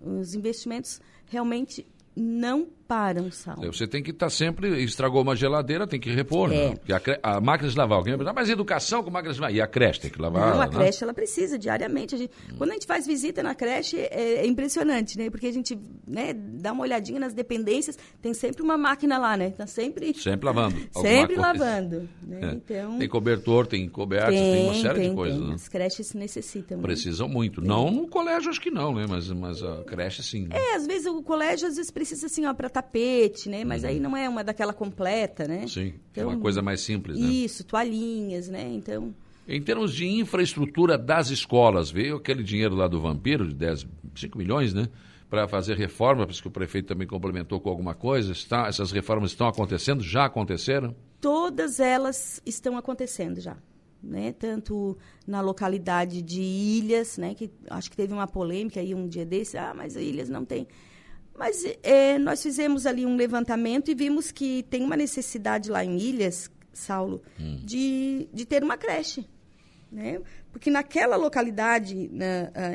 os 0.00 0.34
investimentos 0.34 1.00
realmente 1.26 1.86
não 2.14 2.68
param, 2.86 3.30
Sal. 3.30 3.56
Você 3.56 3.86
tem 3.86 4.02
que 4.02 4.10
estar 4.10 4.30
sempre, 4.30 4.82
estragou 4.82 5.22
uma 5.22 5.34
geladeira, 5.36 5.86
tem 5.86 5.98
que 6.00 6.10
repor, 6.10 6.52
É. 6.52 6.70
né? 6.70 6.76
A, 7.22 7.36
a 7.36 7.40
máquina 7.40 7.70
de 7.70 7.76
lavar, 7.76 7.98
alguém 7.98 8.12
vai 8.12 8.18
perguntar, 8.18 8.40
mas 8.40 8.50
educação 8.50 9.02
com 9.02 9.10
máquina 9.10 9.32
de 9.34 9.40
lavar? 9.40 9.54
E 9.54 9.60
a 9.60 9.66
creche 9.66 10.00
tem 10.00 10.10
que 10.10 10.20
lavar, 10.20 10.54
Não, 10.54 10.60
a 10.62 10.66
né? 10.66 10.72
creche 10.72 11.02
ela 11.04 11.14
precisa 11.14 11.58
diariamente. 11.58 12.14
A 12.14 12.18
gente- 12.18 12.32
Quando 12.58 12.70
a 12.70 12.74
gente 12.74 12.86
faz 12.86 13.06
visita 13.06 13.42
na 13.42 13.54
creche 13.54 13.96
é, 13.98 14.34
é 14.40 14.46
impressionante, 14.46 15.16
né? 15.16 15.30
Porque 15.30 15.46
a 15.46 15.52
gente 15.52 15.78
né, 16.06 16.32
dá 16.34 16.72
uma 16.72 16.82
olhadinha 16.82 17.18
nas 17.20 17.32
dependências, 17.34 17.98
tem 18.20 18.34
sempre 18.34 18.62
uma 18.62 18.76
máquina 18.76 19.18
lá, 19.18 19.36
né? 19.36 19.50
Tá 19.50 19.66
sempre 19.66 20.12
Sempre 20.14 20.46
lavando. 20.46 20.76
sempre 20.92 21.36
lavando, 21.36 22.08
né? 22.22 22.40
É. 22.42 22.52
Então 22.54 22.98
Tem 22.98 23.08
cobertor, 23.08 23.66
tem 23.66 23.88
cobertas, 23.88 24.34
tem, 24.34 24.64
uma 24.64 24.74
série 24.74 25.00
tem, 25.00 25.10
de 25.10 25.14
coisas, 25.16 25.38
tem. 25.38 25.48
né? 25.48 25.54
As 25.54 25.68
creches 25.68 26.14
necessitam. 26.14 26.76
né? 26.78 26.82
Precisam 26.82 27.28
muito. 27.28 27.60
Não 27.60 27.90
no 27.90 28.08
colégio, 28.08 28.50
acho 28.50 28.60
que 28.60 28.70
não, 28.70 28.94
né? 28.94 29.06
Mas, 29.08 29.28
mas 29.30 29.62
a 29.62 29.82
creche, 29.84 30.22
sim. 30.22 30.46
né? 30.48 30.56
É, 30.56 30.76
às 30.76 30.86
vezes 30.86 31.06
o 31.06 31.22
colégio 31.22 31.68
às 31.68 31.76
vezes 31.76 31.90
precisa 31.90 32.26
assim, 32.26 32.44
ó, 32.46 32.54
para 32.54 32.68
tapete, 32.82 33.48
né? 33.48 33.64
Mas 33.64 33.84
aí 33.84 34.00
não 34.00 34.16
é 34.16 34.28
uma 34.28 34.42
daquela 34.42 34.72
completa, 34.72 35.46
né? 35.46 35.62
Uhum. 35.62 35.68
Sim, 35.68 35.88
é 35.88 35.92
Então, 36.12 36.28
uma 36.28 36.38
coisa 36.38 36.60
mais 36.62 36.80
simples, 36.80 37.18
né? 37.18 37.26
Isso, 37.26 37.64
toalhinhas, 37.64 38.48
né? 38.48 38.68
Então, 38.72 39.14
Em 39.48 39.60
termos 39.60 39.94
de 39.94 40.06
infraestrutura 40.06 40.96
das 40.96 41.30
escolas, 41.30 41.90
veio 41.90 42.16
aquele 42.16 42.42
dinheiro 42.42 42.74
lá 42.74 42.86
do 42.86 43.00
Vampiro, 43.00 43.46
de 43.48 43.54
10, 43.54 43.86
5 44.14 44.38
milhões, 44.38 44.72
né? 44.72 44.88
Para 45.28 45.48
fazer 45.48 45.76
reforma, 45.76 46.26
porque 46.26 46.46
o 46.46 46.50
prefeito 46.50 46.86
também 46.88 47.06
complementou 47.06 47.58
com 47.60 47.70
alguma 47.70 47.94
coisa. 47.94 48.32
Está, 48.32 48.66
essas 48.68 48.92
reformas 48.92 49.30
estão 49.30 49.48
acontecendo? 49.48 50.02
Já 50.02 50.26
aconteceram? 50.26 50.94
todas 51.22 51.78
elas 51.78 52.42
estão 52.44 52.76
acontecendo 52.76 53.40
já. 53.40 53.56
Né? 54.02 54.32
Tanto 54.32 54.98
na 55.24 55.40
localidade 55.40 56.20
de 56.20 56.42
Ilhas, 56.42 57.16
né? 57.16 57.34
que 57.34 57.48
acho 57.70 57.88
que 57.88 57.96
teve 57.96 58.12
uma 58.12 58.26
polêmica 58.26 58.80
aí 58.80 58.92
um 58.92 59.06
dia 59.06 59.24
desse, 59.24 59.56
ah, 59.56 59.72
mas 59.74 59.94
Ilhas 59.94 60.28
não 60.28 60.44
tem. 60.44 60.66
Mas 61.34 61.64
é, 61.82 62.18
nós 62.18 62.42
fizemos 62.42 62.86
ali 62.86 63.06
um 63.06 63.16
levantamento 63.16 63.90
e 63.90 63.94
vimos 63.94 64.30
que 64.30 64.62
tem 64.64 64.82
uma 64.82 64.96
necessidade 64.96 65.70
lá 65.70 65.84
em 65.84 65.98
Ilhas, 65.98 66.50
Saulo, 66.72 67.22
de, 67.64 68.28
de 68.32 68.44
ter 68.44 68.62
uma 68.62 68.76
creche. 68.76 69.26
Né? 69.90 70.20
Porque 70.50 70.70
naquela 70.70 71.16
localidade, 71.16 72.10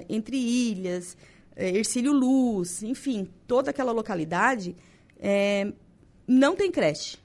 entre 0.09 0.37
Ilhas, 0.37 1.17
eh, 1.57 1.77
Ercílio 1.77 2.13
Luz, 2.13 2.83
enfim, 2.83 3.27
toda 3.47 3.71
aquela 3.71 3.91
localidade, 3.91 4.75
eh, 5.19 5.73
não 6.27 6.55
tem 6.55 6.71
creche. 6.71 7.17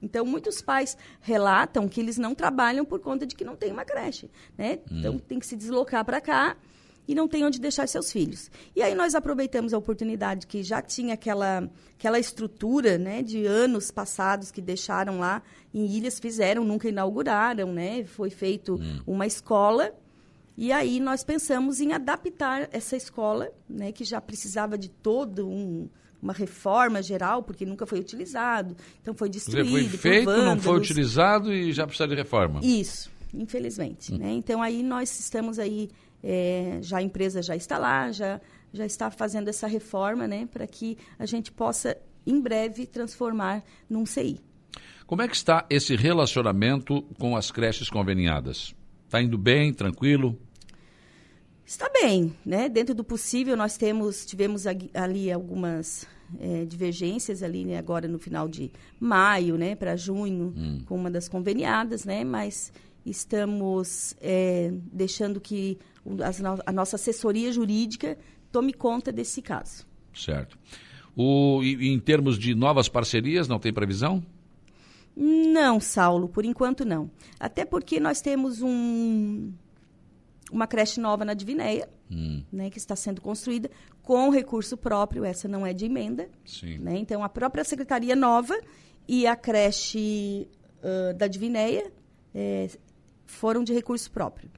Então, 0.00 0.24
muitos 0.24 0.60
pais 0.60 0.96
relatam 1.20 1.88
que 1.88 1.98
eles 1.98 2.18
não 2.18 2.34
trabalham 2.34 2.84
por 2.84 3.00
conta 3.00 3.26
de 3.26 3.34
que 3.34 3.44
não 3.44 3.56
tem 3.56 3.72
uma 3.72 3.84
creche. 3.84 4.30
Né? 4.56 4.78
Então, 4.90 5.18
tem 5.18 5.38
que 5.40 5.46
se 5.46 5.56
deslocar 5.56 6.04
para 6.04 6.20
cá 6.20 6.56
e 7.08 7.14
não 7.14 7.26
têm 7.26 7.44
onde 7.44 7.58
deixar 7.58 7.88
seus 7.88 8.12
filhos. 8.12 8.50
E 8.76 8.82
aí 8.82 8.94
nós 8.94 9.14
aproveitamos 9.14 9.72
a 9.72 9.78
oportunidade 9.78 10.46
que 10.46 10.62
já 10.62 10.82
tinha 10.82 11.14
aquela, 11.14 11.68
aquela 11.98 12.18
estrutura 12.18 12.98
né, 12.98 13.22
de 13.22 13.46
anos 13.46 13.90
passados 13.90 14.50
que 14.50 14.60
deixaram 14.60 15.18
lá 15.18 15.42
em 15.72 15.86
Ilhas, 15.86 16.20
fizeram, 16.20 16.64
nunca 16.64 16.88
inauguraram, 16.88 17.72
né? 17.72 18.04
Foi 18.04 18.30
feito 18.30 18.74
hum. 18.74 19.00
uma 19.06 19.26
escola. 19.26 19.92
E 20.56 20.72
aí 20.72 21.00
nós 21.00 21.24
pensamos 21.24 21.80
em 21.80 21.92
adaptar 21.92 22.68
essa 22.72 22.96
escola, 22.96 23.48
né, 23.68 23.92
que 23.92 24.04
já 24.04 24.20
precisava 24.20 24.76
de 24.76 24.88
todo 24.88 25.48
um, 25.48 25.88
uma 26.20 26.32
reforma 26.32 27.00
geral, 27.00 27.42
porque 27.42 27.64
nunca 27.64 27.86
foi 27.86 28.00
utilizado. 28.00 28.76
Então 29.00 29.14
foi 29.14 29.28
destruído. 29.28 29.70
Foi 29.90 29.98
feito, 29.98 30.30
não 30.30 30.58
foi 30.58 30.76
utilizado 30.76 31.52
e 31.52 31.72
já 31.72 31.86
precisa 31.86 32.08
de 32.08 32.16
reforma. 32.16 32.60
Isso, 32.62 33.10
infelizmente. 33.32 34.12
Hum. 34.12 34.18
Né? 34.18 34.32
Então 34.32 34.60
aí 34.60 34.82
nós 34.82 35.18
estamos 35.20 35.58
aí, 35.58 35.88
é, 36.22 36.78
já 36.82 36.98
a 36.98 37.02
empresa 37.02 37.42
já 37.42 37.56
está 37.56 37.78
lá, 37.78 38.10
já, 38.10 38.40
já 38.72 38.86
está 38.86 39.10
fazendo 39.10 39.48
essa 39.48 39.66
reforma, 39.66 40.26
né, 40.26 40.46
para 40.46 40.66
que 40.66 40.98
a 41.18 41.26
gente 41.26 41.52
possa, 41.52 41.96
em 42.26 42.40
breve, 42.40 42.86
transformar 42.86 43.64
num 43.88 44.04
CI. 44.04 44.40
Como 45.06 45.22
é 45.22 45.28
que 45.28 45.36
está 45.36 45.64
esse 45.70 45.96
relacionamento 45.96 47.02
com 47.18 47.34
as 47.34 47.50
creches 47.50 47.88
conveniadas? 47.88 48.74
Está 49.06 49.22
indo 49.22 49.38
bem, 49.38 49.72
tranquilo? 49.72 50.38
Está 51.64 51.90
bem, 51.90 52.34
né? 52.44 52.68
Dentro 52.68 52.94
do 52.94 53.02
possível, 53.02 53.56
nós 53.56 53.76
temos, 53.76 54.26
tivemos 54.26 54.64
ali 54.66 55.32
algumas 55.32 56.06
é, 56.38 56.64
divergências 56.64 57.42
ali, 57.42 57.64
né? 57.64 57.78
Agora 57.78 58.06
no 58.06 58.18
final 58.18 58.48
de 58.48 58.70
maio, 59.00 59.56
né? 59.56 59.74
Para 59.74 59.96
junho, 59.96 60.52
hum. 60.56 60.82
com 60.86 60.96
uma 60.96 61.10
das 61.10 61.28
conveniadas, 61.28 62.04
né? 62.04 62.24
Mas 62.24 62.72
estamos 63.04 64.14
é, 64.20 64.70
deixando 64.92 65.40
que 65.40 65.78
a 66.64 66.72
nossa 66.72 66.96
assessoria 66.96 67.52
jurídica 67.52 68.16
tome 68.50 68.72
conta 68.72 69.12
desse 69.12 69.42
caso. 69.42 69.86
Certo. 70.14 70.58
O, 71.16 71.62
em 71.62 71.98
termos 71.98 72.38
de 72.38 72.54
novas 72.54 72.88
parcerias, 72.88 73.48
não 73.48 73.58
tem 73.58 73.72
previsão? 73.72 74.24
Não, 75.16 75.80
Saulo, 75.80 76.28
por 76.28 76.44
enquanto 76.44 76.84
não. 76.84 77.10
Até 77.40 77.64
porque 77.64 77.98
nós 77.98 78.20
temos 78.20 78.62
um, 78.62 79.52
uma 80.52 80.66
creche 80.66 81.00
nova 81.00 81.24
na 81.24 81.34
Divinéia, 81.34 81.88
hum. 82.08 82.42
né, 82.52 82.70
que 82.70 82.78
está 82.78 82.94
sendo 82.94 83.20
construída 83.20 83.68
com 84.00 84.30
recurso 84.30 84.76
próprio, 84.76 85.24
essa 85.24 85.48
não 85.48 85.66
é 85.66 85.72
de 85.72 85.86
emenda. 85.86 86.30
Né? 86.78 86.98
Então, 86.98 87.22
a 87.22 87.28
própria 87.28 87.64
secretaria 87.64 88.14
nova 88.14 88.58
e 89.08 89.26
a 89.26 89.34
creche 89.34 90.48
uh, 90.78 91.14
da 91.14 91.26
Divinéia 91.26 91.90
é, 92.34 92.68
foram 93.26 93.64
de 93.64 93.72
recurso 93.72 94.10
próprio. 94.10 94.50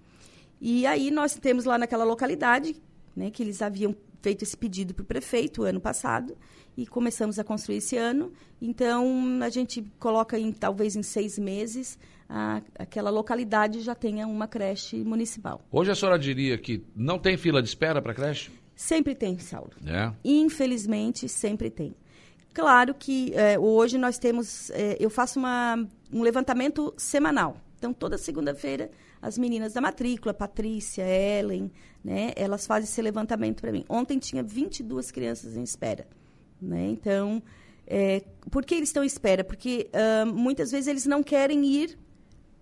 E 0.61 0.87
aí 0.87 1.11
nós 1.11 1.35
temos 1.35 1.65
lá 1.65 1.79
naquela 1.79 2.05
localidade, 2.05 2.77
né, 3.17 3.31
que 3.31 3.43
eles 3.43 3.63
haviam 3.63 3.95
feito 4.21 4.43
esse 4.43 4.57
pedido 4.57 4.93
para 4.93 5.03
o 5.03 5.07
prefeito 5.07 5.63
ano 5.63 5.81
passado 5.81 6.37
e 6.77 6.87
começamos 6.87 7.39
a 7.39 7.45
construir 7.45 7.79
esse 7.79 7.97
ano. 7.97 8.33
Então, 8.61 9.41
a 9.43 9.49
gente 9.49 9.83
coloca 9.99 10.39
em 10.39 10.53
talvez 10.53 10.95
em 10.97 11.03
seis 11.03 11.39
meses 11.39 11.99
a, 12.29 12.63
aquela 12.79 13.11
localidade 13.11 13.81
já 13.81 13.95
tenha 13.95 14.27
uma 14.27 14.47
creche 14.47 15.03
municipal. 15.03 15.61
Hoje 15.71 15.91
a 15.91 15.95
senhora 15.95 16.19
diria 16.19 16.57
que 16.57 16.85
não 16.95 17.19
tem 17.19 17.37
fila 17.37 17.61
de 17.63 17.69
espera 17.69 18.01
para 18.01 18.15
creche? 18.15 18.51
Sempre 18.77 19.15
tem, 19.15 19.39
Saulo. 19.39 19.73
É. 19.85 20.13
Infelizmente, 20.25 21.29
sempre 21.29 21.71
tem. 21.71 21.95
Claro 22.55 22.95
que 22.95 23.33
é, 23.35 23.59
hoje 23.59 23.99
nós 23.99 24.19
temos, 24.19 24.71
é, 24.71 24.97
eu 24.99 25.11
faço 25.11 25.39
uma, 25.39 25.87
um 26.13 26.23
levantamento 26.23 26.95
semanal. 26.97 27.57
Então, 27.79 27.93
toda 27.93 28.17
segunda-feira, 28.17 28.91
as 29.21 29.37
meninas 29.37 29.73
da 29.73 29.81
matrícula, 29.81 30.33
Patrícia, 30.33 31.03
Ellen, 31.03 31.71
né, 32.03 32.33
elas 32.37 32.67
fazem 32.67 32.85
esse 32.85 33.03
levantamento 33.03 33.61
para 33.61 33.73
mim. 33.73 33.85
Ontem 33.89 34.19
tinha 34.19 34.43
22 34.43 35.11
crianças 35.11 35.57
em 35.57 35.63
espera. 35.63 36.07
Né? 36.61 36.89
Então, 36.89 37.43
é, 37.87 38.25
por 38.51 38.65
que 38.65 38.75
eles 38.75 38.89
estão 38.89 39.03
em 39.03 39.07
espera? 39.07 39.45
Porque 39.45 39.91
uh, 39.93 40.27
muitas 40.27 40.71
vezes 40.71 40.87
eles 40.87 41.07
não 41.07 41.23
querem 41.23 41.65
ir 41.65 41.99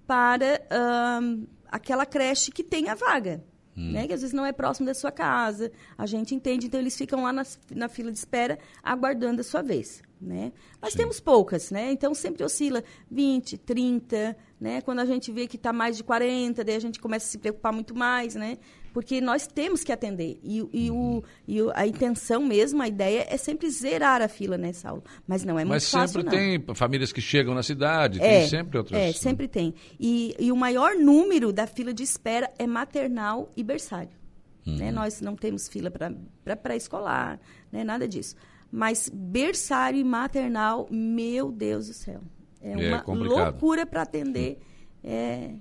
para 0.06 0.60
uh, 0.72 1.46
aquela 1.66 2.06
creche 2.06 2.50
que 2.50 2.64
tem 2.64 2.88
a 2.88 2.94
vaga. 2.94 3.44
Hum. 3.76 3.92
Né? 3.92 4.06
Que 4.08 4.14
às 4.14 4.22
vezes 4.22 4.34
não 4.34 4.44
é 4.44 4.52
próximo 4.52 4.86
da 4.86 4.94
sua 4.94 5.12
casa. 5.12 5.70
A 5.96 6.06
gente 6.06 6.34
entende, 6.34 6.66
então 6.66 6.80
eles 6.80 6.96
ficam 6.96 7.22
lá 7.22 7.32
na, 7.32 7.44
na 7.70 7.88
fila 7.88 8.10
de 8.10 8.18
espera 8.18 8.58
aguardando 8.82 9.40
a 9.40 9.44
sua 9.44 9.62
vez. 9.62 10.02
Né? 10.20 10.52
Mas 10.80 10.92
Sim. 10.92 10.98
temos 11.00 11.20
poucas, 11.20 11.70
né? 11.70 11.92
Então 11.92 12.12
sempre 12.12 12.42
oscila 12.42 12.82
20, 13.08 13.56
30, 13.58 14.36
né? 14.60 14.80
Quando 14.80 15.00
a 15.00 15.04
gente 15.04 15.30
vê 15.30 15.46
que 15.46 15.56
está 15.56 15.72
mais 15.72 15.96
de 15.96 16.04
40, 16.04 16.64
daí 16.64 16.76
a 16.76 16.80
gente 16.80 17.00
começa 17.00 17.26
a 17.26 17.28
se 17.30 17.38
preocupar 17.38 17.72
muito 17.72 17.94
mais, 17.94 18.34
né? 18.34 18.58
porque 18.92 19.20
nós 19.20 19.46
temos 19.46 19.84
que 19.84 19.92
atender. 19.92 20.40
E, 20.42 20.58
e, 20.72 20.90
o, 20.90 21.22
e 21.46 21.58
a 21.74 21.86
intenção 21.86 22.44
mesmo, 22.44 22.82
a 22.82 22.88
ideia 22.88 23.26
é 23.28 23.36
sempre 23.36 23.70
zerar 23.70 24.20
a 24.20 24.26
fila, 24.26 24.58
né, 24.58 24.72
Saulo? 24.72 25.04
Mas 25.24 25.44
não 25.44 25.58
é 25.58 25.64
muito 25.64 25.74
Mas 25.74 25.88
fácil, 25.88 26.24
Mas 26.24 26.32
sempre 26.32 26.64
tem 26.64 26.74
famílias 26.74 27.12
que 27.12 27.20
chegam 27.20 27.54
na 27.54 27.62
cidade, 27.62 28.20
é, 28.20 28.40
tem 28.40 28.48
sempre 28.48 28.78
outras... 28.78 29.00
É, 29.00 29.12
sempre 29.12 29.46
tem. 29.46 29.72
E, 30.00 30.34
e 30.38 30.50
o 30.50 30.56
maior 30.56 30.96
número 30.96 31.52
da 31.52 31.64
fila 31.64 31.94
de 31.94 32.02
espera 32.02 32.50
é 32.58 32.66
maternal 32.66 33.52
e 33.56 33.62
berçário. 33.62 34.10
Né? 34.66 34.72
Uhum. 34.72 34.78
Né? 34.78 34.90
Nós 34.90 35.20
não 35.20 35.36
temos 35.36 35.68
fila 35.68 35.90
para 35.90 36.56
pré-escolar, 36.56 37.38
né? 37.70 37.84
nada 37.84 38.08
disso. 38.08 38.34
Mas 38.68 39.08
berçário 39.12 40.00
e 40.00 40.04
maternal, 40.04 40.88
meu 40.90 41.52
Deus 41.52 41.86
do 41.86 41.94
céu. 41.94 42.20
É, 42.62 42.72
é 42.72 43.02
uma 43.06 43.14
loucura 43.14 43.86
para 43.86 44.02
atender. 44.02 44.58
É, 45.00 45.52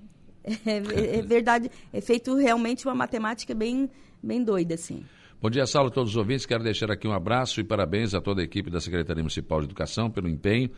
é, 0.66 1.20
é, 1.20 1.22
verdade, 1.22 1.70
é 1.94 2.02
feito 2.02 2.36
realmente 2.36 2.88
uma 2.88 2.96
matemática 2.96 3.54
bem, 3.54 3.88
bem 4.22 4.44
doida, 4.44 4.74
assim. 4.74 5.06
Bom 5.40 5.48
dia, 5.48 5.68
Saulo, 5.68 5.92
todos 5.92 6.10
os 6.10 6.18
ouvintes. 6.18 6.48
Quero 6.48 6.64
deixar 6.64 6.90
aqui 6.90 7.08
um 7.08 7.14
abraço 7.14 7.62
e 7.62 7.64
parabéns 7.64 8.16
a 8.16 8.20
toda 8.20 8.42
a 8.42 8.44
equipe 8.44 8.72
da 8.72 8.80
Secretaria 8.82 9.22
Municipal 9.22 9.60
de 9.60 9.66
Educação 9.66 10.10
pelo 10.10 10.28
empenho 10.28 10.72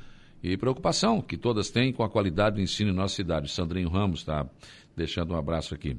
e 0.43 0.57
preocupação 0.57 1.21
que 1.21 1.37
todas 1.37 1.69
têm 1.69 1.91
com 1.91 2.03
a 2.03 2.09
qualidade 2.09 2.57
do 2.57 2.61
ensino 2.61 2.91
em 2.91 2.95
nossa 2.95 3.15
cidade. 3.15 3.51
Sandrinho 3.51 3.89
Ramos 3.89 4.19
está 4.19 4.47
deixando 4.95 5.33
um 5.33 5.37
abraço 5.37 5.73
aqui. 5.73 5.97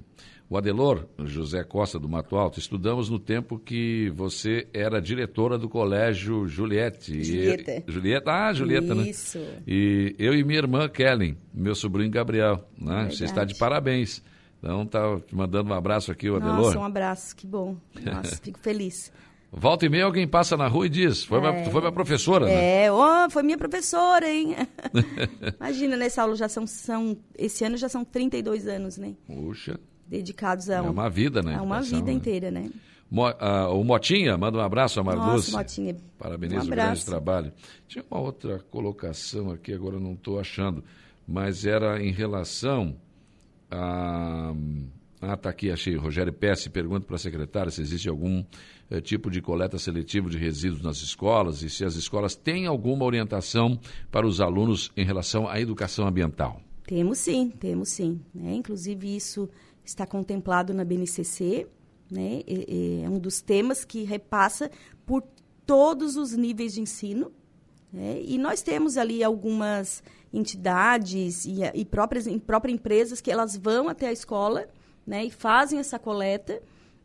O 0.51 0.57
Adelor, 0.57 1.07
José 1.21 1.63
Costa 1.63 1.97
do 1.97 2.09
Mato 2.09 2.35
Alto, 2.35 2.59
estudamos 2.59 3.09
no 3.09 3.21
tempo 3.21 3.57
que 3.57 4.11
você 4.11 4.67
era 4.75 5.01
diretora 5.01 5.57
do 5.57 5.69
colégio 5.69 6.49
Juliette. 6.49 7.23
Julieta. 7.23 7.85
E, 7.87 7.93
Julieta, 7.93 8.33
ah, 8.33 8.53
Julieta, 8.53 8.93
né? 8.93 9.09
Isso. 9.09 9.39
né? 9.39 9.63
E 9.65 10.17
eu 10.19 10.35
e 10.35 10.43
minha 10.43 10.59
irmã 10.59 10.89
Kellen, 10.89 11.37
meu 11.55 11.77
sobrinho 11.77 12.11
Gabriel, 12.11 12.69
né? 12.77 13.09
Você 13.11 13.27
está 13.27 13.45
de 13.45 13.57
parabéns. 13.57 14.25
Então, 14.59 14.85
tá 14.85 15.21
te 15.21 15.35
mandando 15.37 15.71
um 15.71 15.73
abraço 15.73 16.11
aqui, 16.11 16.29
o 16.29 16.35
Adelor. 16.35 16.57
Nossa, 16.57 16.79
um 16.81 16.85
abraço, 16.85 17.37
que 17.37 17.47
bom. 17.47 17.77
Nossa, 18.05 18.37
fico 18.43 18.59
feliz. 18.59 19.13
Volta 19.53 19.85
e 19.85 19.89
meia 19.89 20.05
alguém 20.05 20.29
passa 20.29 20.57
na 20.57 20.69
rua 20.69 20.87
e 20.87 20.89
diz, 20.89 21.25
foi, 21.25 21.39
é, 21.39 21.41
minha, 21.41 21.71
foi 21.71 21.81
minha 21.81 21.93
professora, 21.93 22.47
né? 22.47 22.85
É, 22.85 22.93
oh, 22.93 23.29
foi 23.31 23.43
minha 23.43 23.59
professora, 23.59 24.31
hein? 24.31 24.55
Imagina, 25.59 25.97
nessa 25.97 26.23
aula 26.23 26.37
já 26.37 26.49
são, 26.49 26.67
são, 26.67 27.17
esse 27.37 27.65
ano 27.65 27.77
já 27.77 27.89
são 27.89 28.05
32 28.05 28.69
anos, 28.69 28.97
né? 28.97 29.15
Puxa 29.27 29.79
dedicados 30.11 30.69
a, 30.69 30.77
é 30.77 30.81
uma 30.81 31.09
vida, 31.09 31.41
né? 31.41 31.55
a 31.55 31.63
uma 31.63 31.81
vida 31.81 32.07
né? 32.07 32.13
inteira, 32.13 32.51
né? 32.51 32.69
Mo, 33.09 33.29
uh, 33.29 33.73
o 33.73 33.85
Motinha, 33.85 34.37
manda 34.37 34.59
um 34.59 34.61
abraço 34.61 35.01
a 35.01 35.05
Marluce. 35.05 35.53
Motinha. 35.53 35.97
Parabenizo 36.19 36.67
um 36.67 36.71
grande 36.71 37.05
trabalho. 37.05 37.53
Tinha 37.89 38.05
uma 38.11 38.21
outra 38.21 38.59
colocação 38.71 39.51
aqui, 39.51 39.73
agora 39.73 39.99
não 39.99 40.13
estou 40.13 40.39
achando, 40.39 40.85
mas 41.27 41.65
era 41.65 42.03
em 42.03 42.11
relação 42.11 42.97
a. 43.71 44.53
Ah, 45.21 45.35
está 45.35 45.51
aqui, 45.51 45.71
achei. 45.71 45.95
Rogério 45.97 46.33
Pesce 46.33 46.71
pergunta 46.71 47.07
para 47.07 47.17
a 47.17 47.19
secretária 47.19 47.71
se 47.71 47.83
existe 47.83 48.09
algum 48.09 48.43
eh, 48.91 49.03
tipo 49.03 49.31
de 49.31 49.43
coleta 49.43 49.79
seletiva 49.79 50.31
de 50.31 50.39
resíduos 50.39 50.81
nas 50.81 50.97
escolas 51.03 51.63
e 51.63 51.69
se 51.69 51.85
as 51.85 51.95
escolas 51.95 52.35
têm 52.35 52.67
alguma 52.67 53.05
orientação 53.05 53.79
para 54.11 54.27
os 54.27 54.41
alunos 54.41 54.91
em 54.97 55.05
relação 55.05 55.47
à 55.47 55.61
educação 55.61 56.07
ambiental. 56.07 56.63
Temos 56.87 57.19
sim, 57.19 57.51
temos 57.51 57.91
sim. 57.91 58.19
Né? 58.35 58.55
Inclusive, 58.55 59.15
isso 59.15 59.47
está 59.85 60.07
contemplado 60.07 60.73
na 60.73 60.85
BNCC, 60.85 61.67
né? 62.11 62.41
É, 62.47 63.03
é 63.05 63.09
um 63.09 63.19
dos 63.19 63.43
temas 63.43 63.85
que 63.85 64.03
repassa 64.05 64.71
por 65.05 65.23
todos 65.67 66.17
os 66.17 66.33
níveis 66.33 66.73
de 66.75 66.81
ensino. 66.81 67.31
Né? 67.93 68.23
E 68.25 68.39
nós 68.39 68.63
temos 68.63 68.97
ali 68.97 69.23
algumas 69.23 70.03
entidades 70.33 71.45
e, 71.45 71.59
e 71.75 71.85
próprias, 71.85 72.27
próprias 72.39 72.75
empresas 72.75 73.21
que 73.21 73.31
elas 73.31 73.57
vão 73.57 73.89
até 73.89 74.09
a 74.09 74.13
escola 74.13 74.67
né? 75.07 75.25
e 75.25 75.31
fazem 75.31 75.79
essa 75.79 75.99
coleta. 75.99 76.63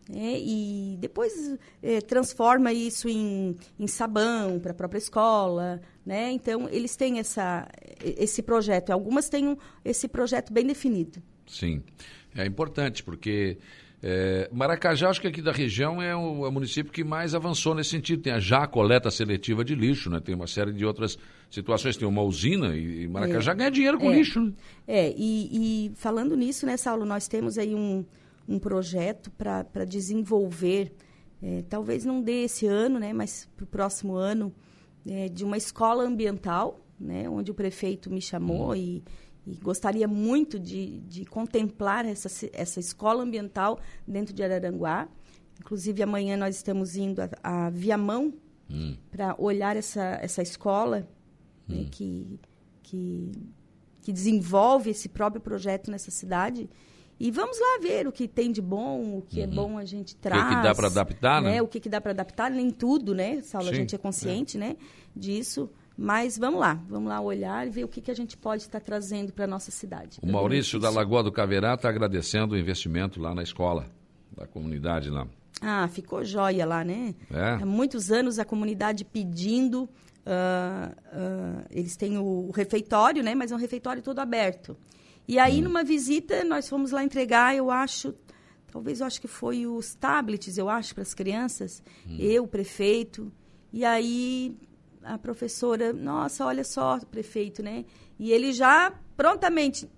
né? 0.10 0.38
e 0.38 0.98
depois 1.00 1.58
é, 1.82 2.02
transforma 2.02 2.72
isso 2.72 3.10
em, 3.10 3.56
em 3.80 3.88
sabão 3.88 4.60
para 4.60 4.72
a 4.72 4.76
própria 4.76 5.00
escola, 5.00 5.82
né? 6.06 6.32
Então 6.32 6.70
eles 6.70 6.96
têm 6.96 7.20
essa, 7.20 7.68
esse 8.04 8.44
projeto. 8.44 8.92
Algumas 8.92 9.30
têm 9.30 9.48
um, 9.48 9.58
esse 9.84 10.08
projeto 10.08 10.54
bem 10.54 10.66
definido. 10.66 11.22
Sim. 11.48 11.84
É 12.36 12.46
importante, 12.46 13.02
porque 13.02 13.58
é, 14.02 14.50
Maracajá, 14.52 15.10
acho 15.10 15.22
que 15.22 15.28
aqui 15.28 15.42
da 15.42 15.52
região 15.52 16.02
é 16.02 16.16
o, 16.16 16.46
é 16.46 16.50
o, 16.50 16.52
município 16.52 16.92
que 16.92 17.04
mais 17.04 17.34
avançou 17.34 17.74
nesse 17.74 17.92
sentido. 17.92 18.22
Tem 18.22 18.34
a 18.34 18.40
já 18.40 18.68
coleta 18.68 19.10
seletiva 19.10 19.64
de 19.64 19.74
lixo, 19.74 20.10
né? 20.10 20.20
tem 20.20 20.36
uma 20.36 20.48
série 20.48 20.74
de 20.74 20.86
outras 20.86 21.18
situações. 21.50 21.98
Tem 21.98 22.08
uma 22.08 22.22
usina 22.22 22.76
e, 22.76 23.08
Maracajá 23.08 23.54
é, 23.54 23.56
ganha 23.56 23.72
dinheiro 23.72 23.98
com 23.98 24.12
é, 24.12 24.16
lixo. 24.16 24.42
Né? 24.42 24.54
É, 24.88 25.14
e, 25.18 25.88
e, 25.88 25.92
falando 25.96 26.36
nisso, 26.36 26.66
né, 26.66 26.78
Saulo, 26.78 27.06
nós 27.06 27.28
temos 27.28 27.58
aí 27.58 27.74
um, 27.74 28.06
um 28.48 28.60
projeto 28.60 29.32
para 29.32 29.86
desenvolver, 29.86 30.94
é, 31.42 31.64
talvez 31.68 32.06
não 32.06 32.22
dê 32.22 32.44
esse 32.44 32.68
ano, 32.68 33.00
né, 33.00 33.14
mas 33.14 33.50
para 33.56 33.64
o 33.64 33.68
próximo 33.68 34.16
ano, 34.16 34.54
é, 35.08 35.30
de 35.30 35.44
uma 35.44 35.58
escola 35.58 36.04
ambiental, 36.04 36.80
né, 37.00 37.30
onde 37.30 37.52
o 37.52 37.54
prefeito 37.54 38.12
me 38.12 38.22
chamou 38.22 38.70
uhum. 38.70 38.76
e, 38.76 39.04
e, 39.46 39.56
gostaria 39.56 40.08
muito 40.08 40.60
de, 40.60 41.00
de 41.02 41.26
contemplar 41.26 42.06
essa, 42.06 42.30
essa 42.54 42.80
escola 42.80 43.24
ambiental 43.24 43.80
dentro 44.08 44.34
de 44.34 44.44
Araranguá. 44.44 45.08
Inclusive, 45.60 46.04
amanhã 46.04 46.36
nós 46.36 46.56
estamos 46.56 46.96
indo 46.96 47.22
a, 47.22 47.30
a 47.44 47.70
Viamão 47.70 48.34
hum. 48.70 48.96
para 49.12 49.36
olhar 49.38 49.78
essa, 49.78 50.18
essa 50.22 50.42
escola 50.42 51.00
né, 51.00 51.06
hum. 51.70 51.82
né, 51.84 51.88
que, 51.92 52.40
que, 52.84 53.32
que 54.02 54.12
desenvolve 54.12 54.90
esse 54.90 55.10
próprio 55.10 55.42
projeto 55.42 55.90
nessa 55.92 56.12
cidade. 56.12 56.70
E 57.18 57.32
vamos 57.32 57.58
lá 57.58 57.80
ver 57.82 58.08
o 58.08 58.12
que 58.12 58.28
tem 58.28 58.52
de 58.52 58.62
bom, 58.62 59.20
o 59.20 59.22
que 59.22 59.40
é 59.42 59.46
uhum. 59.46 59.52
é 59.52 59.56
bom 59.56 59.78
a 59.78 59.86
gente 59.86 60.16
traz. 60.18 60.44
O 60.44 60.50
que, 60.50 60.56
que 60.56 60.64
dá 60.64 60.76
para 60.76 60.88
adaptar, 60.88 61.42
né? 61.42 61.52
né? 61.52 61.62
O 61.62 61.68
que, 61.68 61.80
que 61.80 61.88
dá 61.88 62.02
para 62.02 62.12
adaptar, 62.12 62.52
nem 62.52 62.70
tudo, 62.70 63.16
né, 63.16 63.42
Saulo? 63.42 63.70
A 63.70 63.74
gente 63.74 63.96
é 63.96 63.98
consciente, 63.98 64.58
é. 64.58 64.60
né, 64.60 64.76
disso. 65.16 65.70
Mas 65.98 66.38
vamos 66.38 66.60
lá, 66.60 66.74
vamos 66.90 67.08
lá 67.08 67.22
olhar 67.22 67.66
e 67.66 67.70
ver 67.70 67.86
o 67.86 67.88
que, 67.88 68.02
que 68.02 68.12
a 68.12 68.14
gente 68.14 68.36
pode 68.36 68.64
estar 68.64 68.82
trazendo 68.82 69.32
para 69.32 69.46
a 69.46 69.48
nossa 69.48 69.72
cidade. 69.72 70.20
O 70.22 70.30
Maurício 70.30 70.80
da 70.80 70.90
Lagoa 70.90 71.24
do 71.24 71.32
Caverá 71.32 71.76
está 71.76 71.88
agradecendo 71.88 72.54
o 72.54 72.58
investimento 72.58 73.22
lá 73.22 73.34
na 73.34 73.42
escola, 73.42 73.90
da 74.36 74.46
comunidade 74.46 75.10
lá. 75.10 75.26
Ah, 75.62 75.88
ficou 75.88 76.24
joia 76.24 76.66
lá, 76.66 76.84
né? 76.84 77.16
É. 77.32 77.62
Há 77.62 77.66
muitos 77.66 78.12
anos 78.12 78.40
a 78.40 78.46
comunidade 78.46 79.06
pedindo. 79.06 79.84
Uh, 80.26 80.90
uh, 80.90 81.66
eles 81.70 81.96
têm 81.96 82.18
o, 82.18 82.48
o 82.48 82.52
refeitório, 82.52 83.24
né? 83.24 83.34
Mas 83.34 83.52
é 83.52 83.56
um 83.56 83.60
refeitório 83.60 84.02
todo 84.02 84.20
aberto. 84.20 84.76
E 85.28 85.40
aí, 85.40 85.60
hum. 85.60 85.64
numa 85.64 85.84
visita, 85.84 86.44
nós 86.44 86.68
fomos 86.68 86.92
lá 86.92 87.04
entregar, 87.04 87.56
eu 87.56 87.72
acho, 87.72 88.14
talvez 88.70 89.00
eu 89.00 89.08
acho 89.08 89.22
que 89.22 89.28
foi 89.28 89.66
os 89.66 89.96
tablets, 89.96 90.58
eu 90.58 90.70
acho, 90.70 90.94
para 90.94 91.04
as 91.04 91.14
crianças. 91.14 91.82
Hum. 92.06 92.18
Eu, 92.20 92.44
o 92.44 92.48
prefeito. 92.48 93.32
E 93.72 93.86
aí 93.86 94.58
a 95.06 95.18
professora, 95.18 95.94
nossa, 95.94 96.46
olha 96.46 96.64
só, 96.64 97.00
prefeito, 97.00 97.62
né? 97.62 97.86
E 98.20 98.32
ele 98.32 98.52
já 98.52 98.92
prontamente, 99.16 99.90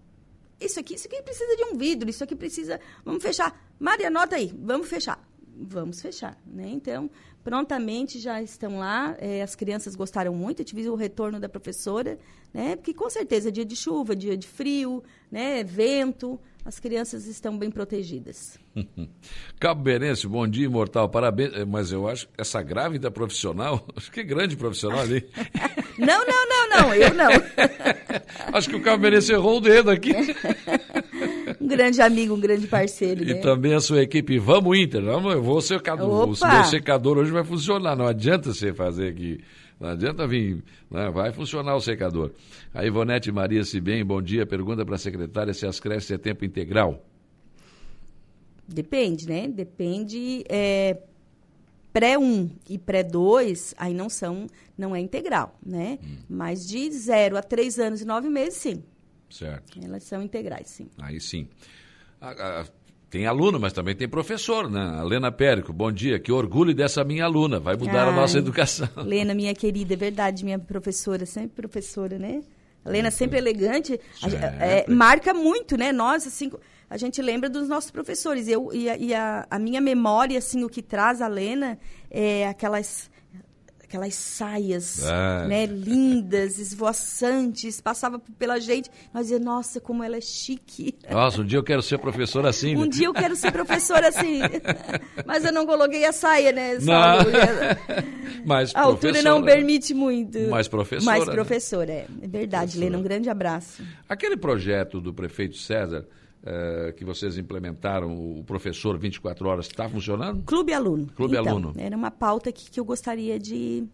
isso 0.60 0.80
aqui, 0.80 0.96
isso 0.96 1.08
aqui 1.08 1.22
precisa 1.22 1.56
de 1.56 1.64
um 1.66 1.78
vidro, 1.78 2.10
isso 2.10 2.24
aqui 2.24 2.36
precisa, 2.36 2.80
vamos 3.04 3.24
fechar. 3.24 3.60
Maria, 3.80 4.08
anota 4.08 4.36
aí, 4.36 4.54
vamos 4.58 4.88
fechar. 4.88 5.26
Vamos 5.60 6.00
fechar, 6.00 6.40
né? 6.46 6.70
Então, 6.70 7.10
prontamente 7.44 8.20
já 8.20 8.42
estão 8.44 8.78
lá. 8.78 9.16
É, 9.18 9.42
as 9.42 9.56
crianças 9.56 9.96
gostaram 9.96 10.32
muito. 10.36 10.62
Eu 10.62 10.66
tive 10.66 10.88
o 10.88 10.94
retorno 10.94 11.40
da 11.40 11.50
professora, 11.50 12.20
né? 12.54 12.76
Porque 12.76 12.94
com 12.94 13.10
certeza 13.10 13.52
dia 13.52 13.66
de 13.66 13.76
chuva, 13.76 14.16
dia 14.16 14.38
de 14.38 14.48
frio, 14.48 15.04
né? 15.32 15.64
Vento, 15.64 16.40
as 16.68 16.82
crianças 16.82 17.28
estão 17.28 17.58
bem 17.58 17.72
protegidas. 17.72 18.60
Cabo 19.58 19.82
Berense, 19.82 20.28
bom 20.28 20.46
dia, 20.46 20.66
imortal, 20.66 21.08
parabéns. 21.08 21.54
É, 21.54 21.64
mas 21.64 21.94
eu 21.94 22.10
acho 22.10 22.28
essa 22.38 22.62
grávida 22.62 23.10
profissional, 23.10 23.88
acho 23.96 24.12
que 24.12 24.20
é 24.20 24.24
grande 24.24 24.58
profissional 24.58 25.00
ali. 25.00 25.26
não, 25.98 26.26
não, 26.28 26.50
não, 26.50 26.70
não, 26.70 26.94
eu 26.94 27.14
não. 27.14 27.30
acho 28.52 28.70
que 28.70 28.76
o 28.76 28.82
Cabo 28.82 29.02
Berense 29.04 29.32
errou 29.32 29.60
o 29.60 29.62
dedo 29.62 29.90
aqui. 29.90 30.12
Um 31.60 31.68
grande 31.68 32.02
amigo, 32.02 32.34
um 32.34 32.40
grande 32.40 32.68
parceiro. 32.68 33.24
E 33.24 33.34
né? 33.34 33.36
também 33.36 33.74
a 33.74 33.80
sua 33.80 34.02
equipe, 34.02 34.38
vamos 34.38 34.78
Inter, 34.78 35.04
vamos, 35.04 35.34
eu 35.34 35.42
vou 35.42 35.62
secador, 35.62 36.26
o 36.26 36.28
meu 36.28 36.64
secador 36.66 37.18
hoje 37.18 37.32
vai 37.32 37.44
funcionar, 37.44 37.96
não 37.96 38.08
adianta 38.08 38.54
você 38.54 38.74
fazer 38.74 39.10
aqui. 39.10 39.40
Não 39.80 39.90
adianta 39.90 40.26
vir, 40.26 40.64
né? 40.90 41.10
vai 41.12 41.32
funcionar 41.32 41.76
o 41.76 41.80
secador. 41.80 42.32
A 42.74 42.84
Ivonete 42.84 43.32
Maria 43.32 43.64
se 43.64 43.80
bem, 43.80 44.04
bom 44.04 44.22
dia. 44.22 44.46
Pergunta 44.46 44.84
para 44.84 44.96
a 44.96 44.98
secretária 44.98 45.54
se 45.54 45.68
as 45.68 45.80
creches 45.80 46.10
é 46.10 46.18
tempo 46.18 46.44
integral. 46.44 47.06
Depende, 48.68 49.28
né? 49.28 49.48
Depende. 49.48 50.44
É, 50.50 50.98
pré-1 51.94 52.50
e 52.70 52.78
pré-2, 52.78 53.74
aí 53.78 53.94
não 53.94 54.10
são, 54.10 54.48
não 54.78 54.96
é 54.96 55.00
integral, 55.00 55.58
né? 55.64 56.00
Hum. 56.04 56.18
Mas 56.28 56.68
de 56.68 56.92
0 56.92 57.38
a 57.38 57.42
3 57.44 57.80
anos 57.80 58.02
e 58.02 58.06
9 58.06 58.30
meses, 58.30 58.56
sim. 58.56 58.84
Certo. 59.30 59.80
Elas 59.84 60.04
são 60.04 60.22
integrais, 60.22 60.70
sim. 60.70 60.90
Aí 60.98 61.20
sim. 61.20 61.48
A, 62.20 62.62
a, 62.62 62.66
tem 63.10 63.26
aluno, 63.26 63.60
mas 63.60 63.72
também 63.72 63.96
tem 63.96 64.08
professor, 64.08 64.70
né? 64.70 65.00
A 65.00 65.04
Lena 65.04 65.32
Périco, 65.32 65.72
bom 65.72 65.92
dia. 65.92 66.20
Que 66.20 66.32
orgulho 66.32 66.74
dessa 66.74 67.04
minha 67.04 67.24
aluna. 67.24 67.60
Vai 67.60 67.76
mudar 67.78 68.04
Ai, 68.04 68.10
a 68.10 68.16
nossa 68.16 68.38
educação. 68.38 68.90
Lena, 68.98 69.34
minha 69.34 69.54
querida, 69.56 69.94
é 69.94 69.98
verdade, 69.98 70.44
minha 70.44 70.60
professora, 70.60 71.26
sempre 71.26 71.56
professora, 71.56 72.20
né? 72.20 72.42
A 72.84 72.90
Lena 72.90 73.12
sempre 73.12 73.38
elegante, 73.38 74.00
é, 74.62 74.90
marca 74.90 75.34
muito, 75.34 75.76
né? 75.76 75.92
Nós, 75.92 76.26
assim, 76.26 76.50
a 76.90 76.98
gente 76.98 77.22
lembra 77.22 77.50
dos 77.50 77.68
nossos 77.68 77.92
professores. 77.92 78.48
Eu, 78.48 78.70
e 78.74 78.90
a, 78.90 78.98
e 78.98 79.14
a, 79.14 79.46
a 79.50 79.60
minha 79.60 79.82
memória, 79.82 80.38
assim, 80.38 80.64
o 80.64 80.70
que 80.70 80.82
traz 80.82 81.22
a 81.22 81.28
Lena 81.28 81.78
é 82.10 82.48
aquelas 82.48 83.10
aquelas 83.88 84.16
saias, 84.16 85.02
é. 85.02 85.48
né, 85.48 85.66
lindas, 85.66 86.60
esvoaçantes, 86.60 87.80
passava 87.80 88.20
pela 88.38 88.60
gente, 88.60 88.92
nós 89.14 89.28
dizia, 89.28 89.40
nossa, 89.40 89.80
como 89.80 90.04
ela 90.04 90.18
é 90.18 90.22
chique. 90.22 90.94
Nossa, 91.10 91.42
um 91.42 91.46
dia 91.46 91.58
eu 91.58 91.64
quero 91.64 91.82
ser 91.82 91.98
professor 91.98 92.46
assim. 92.46 92.76
um 92.76 92.88
dia 92.88 93.08
eu 93.08 93.14
quero 93.14 93.36
ser 93.36 93.52
professor 93.52 94.04
assim. 94.04 94.42
Mas 95.26 95.46
eu 95.46 95.54
não 95.54 95.66
coloquei 95.66 96.04
a 96.06 96.12
saia, 96.12 96.52
né, 96.52 96.78
Não. 96.82 97.18
Mas 98.46 98.76
a 98.76 98.82
altura 98.82 99.22
não 99.22 99.42
permite 99.42 99.94
muito. 99.94 100.38
Mais 100.50 100.68
professora. 100.68 101.06
Mais 101.06 101.26
né? 101.26 101.34
professora, 101.34 101.86
né? 101.86 102.06
é. 102.22 102.26
É 102.26 102.28
verdade, 102.28 102.72
professora. 102.72 102.86
Lena, 102.86 102.98
um 102.98 103.02
grande 103.02 103.30
abraço. 103.30 103.82
Aquele 104.08 104.36
projeto 104.36 105.00
do 105.00 105.14
prefeito 105.14 105.58
César, 105.58 106.06
Uh, 106.48 106.94
que 106.94 107.04
vocês 107.04 107.38
implementaram, 107.38 108.16
o 108.40 108.44
professor 108.46 108.98
24 108.98 109.50
horas, 109.50 109.66
está 109.66 109.90
funcionando? 109.90 110.44
Clube 110.44 110.72
Aluno. 110.72 111.08
Clube 111.08 111.36
então, 111.36 111.52
Aluno. 111.52 111.74
Era 111.78 111.98
uma 111.98 112.10
pauta 112.10 112.52
que, 112.54 112.72
que 112.72 112.80
eu 112.80 112.86
gostaria 112.86 113.38
de, 113.38 113.86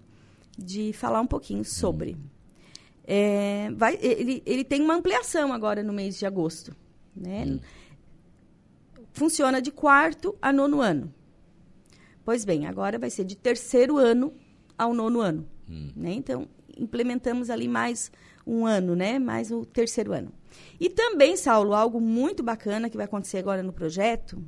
de 0.56 0.94
falar 0.94 1.20
um 1.22 1.26
pouquinho 1.26 1.66
sobre. 1.66 2.12
Hum. 2.12 2.34
É, 3.06 3.72
vai, 3.76 3.98
ele, 4.00 4.44
ele 4.46 4.64
tem 4.64 4.82
uma 4.82 4.94
ampliação 4.94 5.52
agora 5.52 5.82
no 5.82 5.92
mês 5.92 6.20
de 6.20 6.28
agosto. 6.28 6.76
Né? 7.16 7.46
Hum. 7.48 7.60
Funciona 9.14 9.60
de 9.60 9.72
quarto 9.72 10.36
a 10.40 10.54
nono 10.54 10.80
ano. 10.80 11.12
Pois 12.24 12.46
bem, 12.46 12.68
agora 12.68 13.00
vai 13.00 13.10
ser 13.10 13.24
de 13.24 13.36
terceiro 13.36 13.98
ano 13.98 14.32
ao 14.78 14.94
nono 14.94 15.22
ano. 15.22 15.48
Hum. 15.68 15.90
Né? 15.96 16.14
Então, 16.14 16.48
implementamos 16.78 17.50
ali 17.50 17.68
mais 17.68 18.12
um 18.46 18.66
ano, 18.66 18.96
né? 18.96 19.18
mais 19.18 19.52
o 19.52 19.66
terceiro 19.66 20.14
ano. 20.14 20.32
E 20.80 20.90
também, 20.90 21.36
Saulo, 21.36 21.74
algo 21.74 22.00
muito 22.00 22.44
bacana 22.44 22.90
que 22.90 22.98
vai 22.98 23.06
acontecer 23.06 23.38
agora 23.38 23.64
no 23.64 23.74
projeto, 23.74 24.44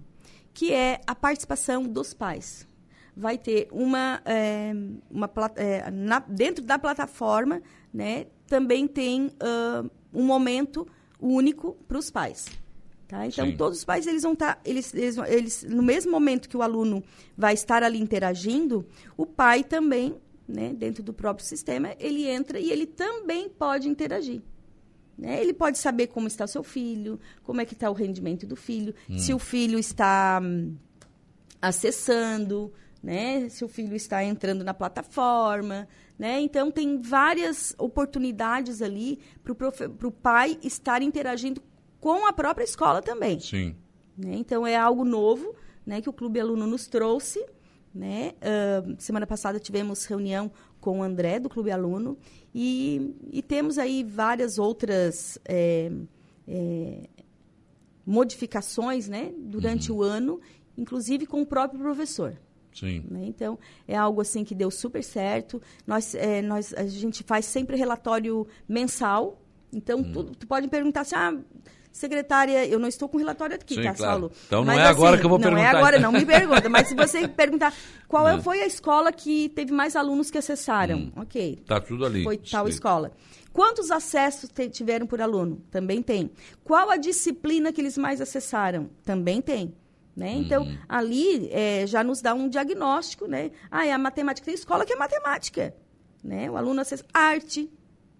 que 0.53 0.71
é 0.71 1.01
a 1.05 1.13
participação 1.13 1.83
dos 1.83 2.13
pais. 2.13 2.67
Vai 3.15 3.37
ter 3.37 3.67
uma, 3.71 4.21
é, 4.25 4.73
uma 5.09 5.29
é, 5.55 5.89
na, 5.91 6.19
dentro 6.19 6.63
da 6.63 6.79
plataforma, 6.79 7.61
né, 7.93 8.27
também 8.47 8.87
tem 8.87 9.27
uh, 9.27 9.89
um 10.13 10.23
momento 10.23 10.87
único 11.19 11.77
para 11.87 11.97
os 11.97 12.11
pais. 12.11 12.47
Tá? 13.07 13.27
Então, 13.27 13.45
Sim. 13.45 13.57
todos 13.57 13.79
os 13.79 13.85
pais 13.85 14.07
eles 14.07 14.23
vão 14.23 14.33
estar, 14.33 14.55
tá, 14.55 14.61
eles, 14.65 14.93
eles, 14.93 15.17
eles, 15.27 15.63
no 15.63 15.83
mesmo 15.83 16.11
momento 16.11 16.49
que 16.49 16.57
o 16.57 16.61
aluno 16.61 17.03
vai 17.37 17.53
estar 17.53 17.83
ali 17.83 17.99
interagindo, 17.99 18.85
o 19.15 19.25
pai 19.25 19.63
também, 19.63 20.15
né, 20.47 20.73
dentro 20.73 21.03
do 21.03 21.13
próprio 21.13 21.45
sistema, 21.45 21.95
ele 21.99 22.27
entra 22.27 22.59
e 22.59 22.71
ele 22.71 22.85
também 22.85 23.47
pode 23.47 23.87
interagir. 23.87 24.41
Né? 25.17 25.41
Ele 25.41 25.53
pode 25.53 25.77
saber 25.77 26.07
como 26.07 26.27
está 26.27 26.45
o 26.45 26.47
seu 26.47 26.63
filho, 26.63 27.19
como 27.43 27.61
é 27.61 27.65
que 27.65 27.73
está 27.73 27.89
o 27.89 27.93
rendimento 27.93 28.45
do 28.45 28.55
filho, 28.55 28.93
hum. 29.09 29.17
se 29.17 29.33
o 29.33 29.39
filho 29.39 29.79
está 29.79 30.41
hum, 30.43 30.75
acessando, 31.61 32.71
né? 33.01 33.47
se 33.49 33.63
o 33.63 33.67
filho 33.67 33.95
está 33.95 34.23
entrando 34.23 34.63
na 34.63 34.73
plataforma. 34.73 35.87
Né? 36.17 36.39
Então, 36.41 36.71
tem 36.71 37.01
várias 37.01 37.75
oportunidades 37.77 38.81
ali 38.81 39.19
para 39.43 40.07
o 40.07 40.11
pai 40.11 40.57
estar 40.63 41.01
interagindo 41.01 41.61
com 41.99 42.25
a 42.25 42.33
própria 42.33 42.63
escola 42.63 43.01
também. 43.01 43.39
Sim. 43.39 43.75
Né? 44.17 44.35
Então, 44.35 44.65
é 44.65 44.75
algo 44.75 45.03
novo 45.05 45.55
né, 45.85 46.01
que 46.01 46.09
o 46.09 46.13
Clube 46.13 46.39
Aluno 46.39 46.65
nos 46.65 46.87
trouxe. 46.87 47.45
Né? 47.93 48.33
Uh, 48.41 48.95
semana 48.99 49.25
passada 49.25 49.57
tivemos 49.57 50.03
reunião 50.05 50.51
com 50.85 50.99
o 50.99 51.03
André, 51.03 51.39
do 51.39 51.49
Clube 51.49 51.71
Aluno, 51.71 52.15
e, 52.53 53.15
e 53.31 53.41
temos 53.41 53.79
aí 53.79 54.03
várias 54.03 54.59
outras 54.59 55.39
é, 55.43 55.91
é, 56.47 57.09
modificações 58.05 59.09
né, 59.09 59.33
durante 59.35 59.91
uhum. 59.91 59.97
o 59.97 60.03
ano, 60.03 60.39
inclusive 60.77 61.25
com 61.25 61.41
o 61.41 61.45
próprio 61.45 61.79
professor. 61.79 62.37
Sim. 62.71 63.03
Né? 63.09 63.25
Então, 63.25 63.57
é 63.87 63.97
algo 63.97 64.21
assim 64.21 64.43
que 64.43 64.53
deu 64.53 64.69
super 64.69 65.03
certo. 65.03 65.59
Nós, 65.87 66.13
é, 66.13 66.43
nós, 66.43 66.71
a 66.75 66.85
gente 66.85 67.23
faz 67.23 67.45
sempre 67.45 67.75
relatório 67.75 68.45
mensal. 68.69 69.41
Então, 69.73 70.01
hum. 70.01 70.11
tu, 70.13 70.23
tu 70.35 70.45
pode 70.45 70.67
perguntar 70.67 71.01
assim, 71.01 71.15
ah, 71.15 71.35
secretária, 71.95 72.67
eu 72.67 72.77
não 72.77 72.89
estou 72.89 73.07
com 73.07 73.17
relatório 73.17 73.55
aqui, 73.55 73.75
Sim, 73.75 73.83
tá, 73.83 73.93
claro. 73.93 74.11
Saulo? 74.11 74.31
Então 74.47 74.59
não 74.59 74.65
mas, 74.65 74.79
é 74.79 74.83
agora 74.83 75.11
assim, 75.11 75.19
que 75.21 75.25
eu 75.25 75.29
vou 75.29 75.39
não 75.39 75.43
perguntar. 75.43 75.71
Não 75.71 75.77
é 75.77 75.79
agora, 75.79 75.99
não 75.99 76.11
me 76.11 76.25
pergunta. 76.27 76.69
Mas 76.69 76.89
se 76.89 76.95
você 76.95 77.25
perguntar 77.25 77.73
qual 78.05 78.27
não. 78.27 78.43
foi 78.43 78.61
a 78.61 78.67
escola 78.67 79.13
que 79.13 79.47
teve 79.49 79.71
mais 79.71 79.95
alunos 79.95 80.29
que 80.29 80.37
acessaram, 80.37 80.97
hum. 80.97 81.11
ok. 81.15 81.63
Tá 81.65 81.79
tudo 81.79 82.05
ali. 82.05 82.23
Foi 82.23 82.37
tal 82.37 82.67
escola. 82.67 83.13
Quantos 83.53 83.89
acessos 83.91 84.49
tiveram 84.73 85.07
por 85.07 85.21
aluno? 85.21 85.61
Também 85.71 86.01
tem. 86.01 86.29
Qual 86.65 86.89
a 86.89 86.97
disciplina 86.97 87.71
que 87.71 87.79
eles 87.79 87.97
mais 87.97 88.19
acessaram? 88.19 88.89
Também 89.05 89.41
tem. 89.41 89.73
Né? 90.13 90.33
Então, 90.33 90.63
uhum. 90.63 90.77
ali 90.87 91.49
é, 91.51 91.87
já 91.87 92.03
nos 92.03 92.21
dá 92.21 92.33
um 92.33 92.49
diagnóstico, 92.49 93.25
né? 93.25 93.51
Ah, 93.71 93.85
é 93.85 93.93
a 93.93 93.97
matemática. 93.97 94.45
Tem 94.45 94.53
escola 94.53 94.85
que 94.85 94.91
é 94.91 94.97
matemática. 94.97 95.73
Né? 96.21 96.51
O 96.51 96.57
aluno 96.57 96.81
acessa 96.81 97.05
arte, 97.13 97.69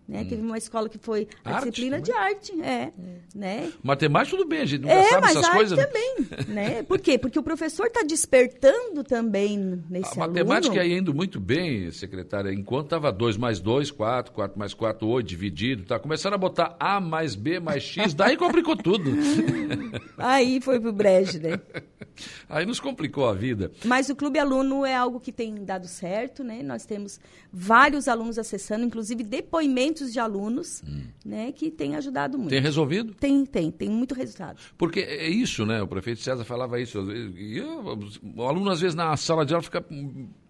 né? 0.08 0.22
Hum. 0.22 0.26
Teve 0.28 0.42
uma 0.42 0.58
escola 0.58 0.90
que 0.90 0.98
foi 0.98 1.28
a 1.44 1.56
arte, 1.56 1.70
disciplina 1.70 2.00
de 2.00 2.12
arte, 2.12 2.52
é, 2.62 2.92
hum. 2.98 3.16
né? 3.34 3.72
Matemática 3.84 4.38
tudo 4.38 4.48
bem, 4.48 4.62
a 4.62 4.66
gente 4.66 4.82
nunca 4.82 4.94
é, 4.94 5.04
sabe 5.04 5.22
mas 5.22 5.32
essas 5.32 5.46
arte 5.46 5.56
coisas. 5.56 5.78
Né? 5.78 5.86
também, 5.86 6.16
né? 6.48 6.84
Por 6.84 7.00
quê? 7.00 7.18
Porque 7.18 7.40
o 7.40 7.44
professor 7.44 7.88
está 7.88 8.04
despertando 8.04 9.04
também 9.04 9.84
nesse 9.90 10.14
a 10.20 10.28
matemática 10.28 10.84
ia 10.84 10.98
indo 10.98 11.14
muito 11.14 11.40
bem, 11.40 11.90
secretária, 11.92 12.52
enquanto 12.54 12.86
estava 12.86 13.12
2 13.12 13.38
mais 13.38 13.60
2, 13.60 13.92
4, 13.92 14.34
4 14.34 14.60
mais 14.60 14.74
4, 14.74 15.08
8, 15.08 15.26
dividido, 15.26 15.84
tá? 15.84 16.00
Começaram 16.00 16.36
a 16.36 16.38
botar 16.38 16.76
A 16.80 17.00
mais 17.00 17.36
B 17.36 17.60
mais 17.60 17.84
X, 17.84 18.14
daí 18.14 18.38
complicou 18.38 18.76
tudo. 18.76 19.12
Aí 20.18 20.60
foi 20.62 20.80
pro 20.80 20.94
brejo, 20.94 21.40
né? 21.40 21.60
Aí 22.50 22.66
nos 22.66 22.80
complicou 22.80 23.28
a 23.28 23.34
vida. 23.34 23.72
Mas 23.84 24.10
o 24.10 24.16
Clube 24.16 24.40
Aluno 24.40 24.86
é 24.86 24.96
algo 24.96 25.20
que 25.20 25.32
tem 25.32 25.64
dado 25.64 25.88
certo, 25.88 26.44
né? 26.44 26.64
Nós 26.64 26.86
temos 26.86 27.20
vários 27.52 28.08
alunos 28.08 28.38
acessando, 28.38 28.86
inclusive 28.86 29.24
depoimentos 29.24 29.95
de 30.12 30.20
alunos, 30.20 30.84
hum. 30.88 31.04
né? 31.26 31.52
Que 31.52 31.72
tem 31.72 31.96
ajudado 31.96 32.38
muito. 32.38 32.50
Tem 32.50 32.62
resolvido? 32.62 33.14
Tem, 33.14 33.46
tem, 33.46 33.72
tem 33.72 33.90
muito 33.90 34.14
resultado. 34.14 34.60
Porque 34.78 35.00
é 35.00 35.30
isso, 35.30 35.66
né? 35.66 35.82
O 35.82 35.88
prefeito 35.88 36.22
César 36.22 36.44
falava 36.44 36.80
isso. 36.80 37.00
E 37.12 37.58
eu, 37.58 37.98
o 38.36 38.44
aluno, 38.44 38.70
às 38.70 38.82
vezes, 38.82 38.96
na 38.96 39.16
sala 39.18 39.46
de 39.46 39.54
aula 39.54 39.64
fica 39.64 39.86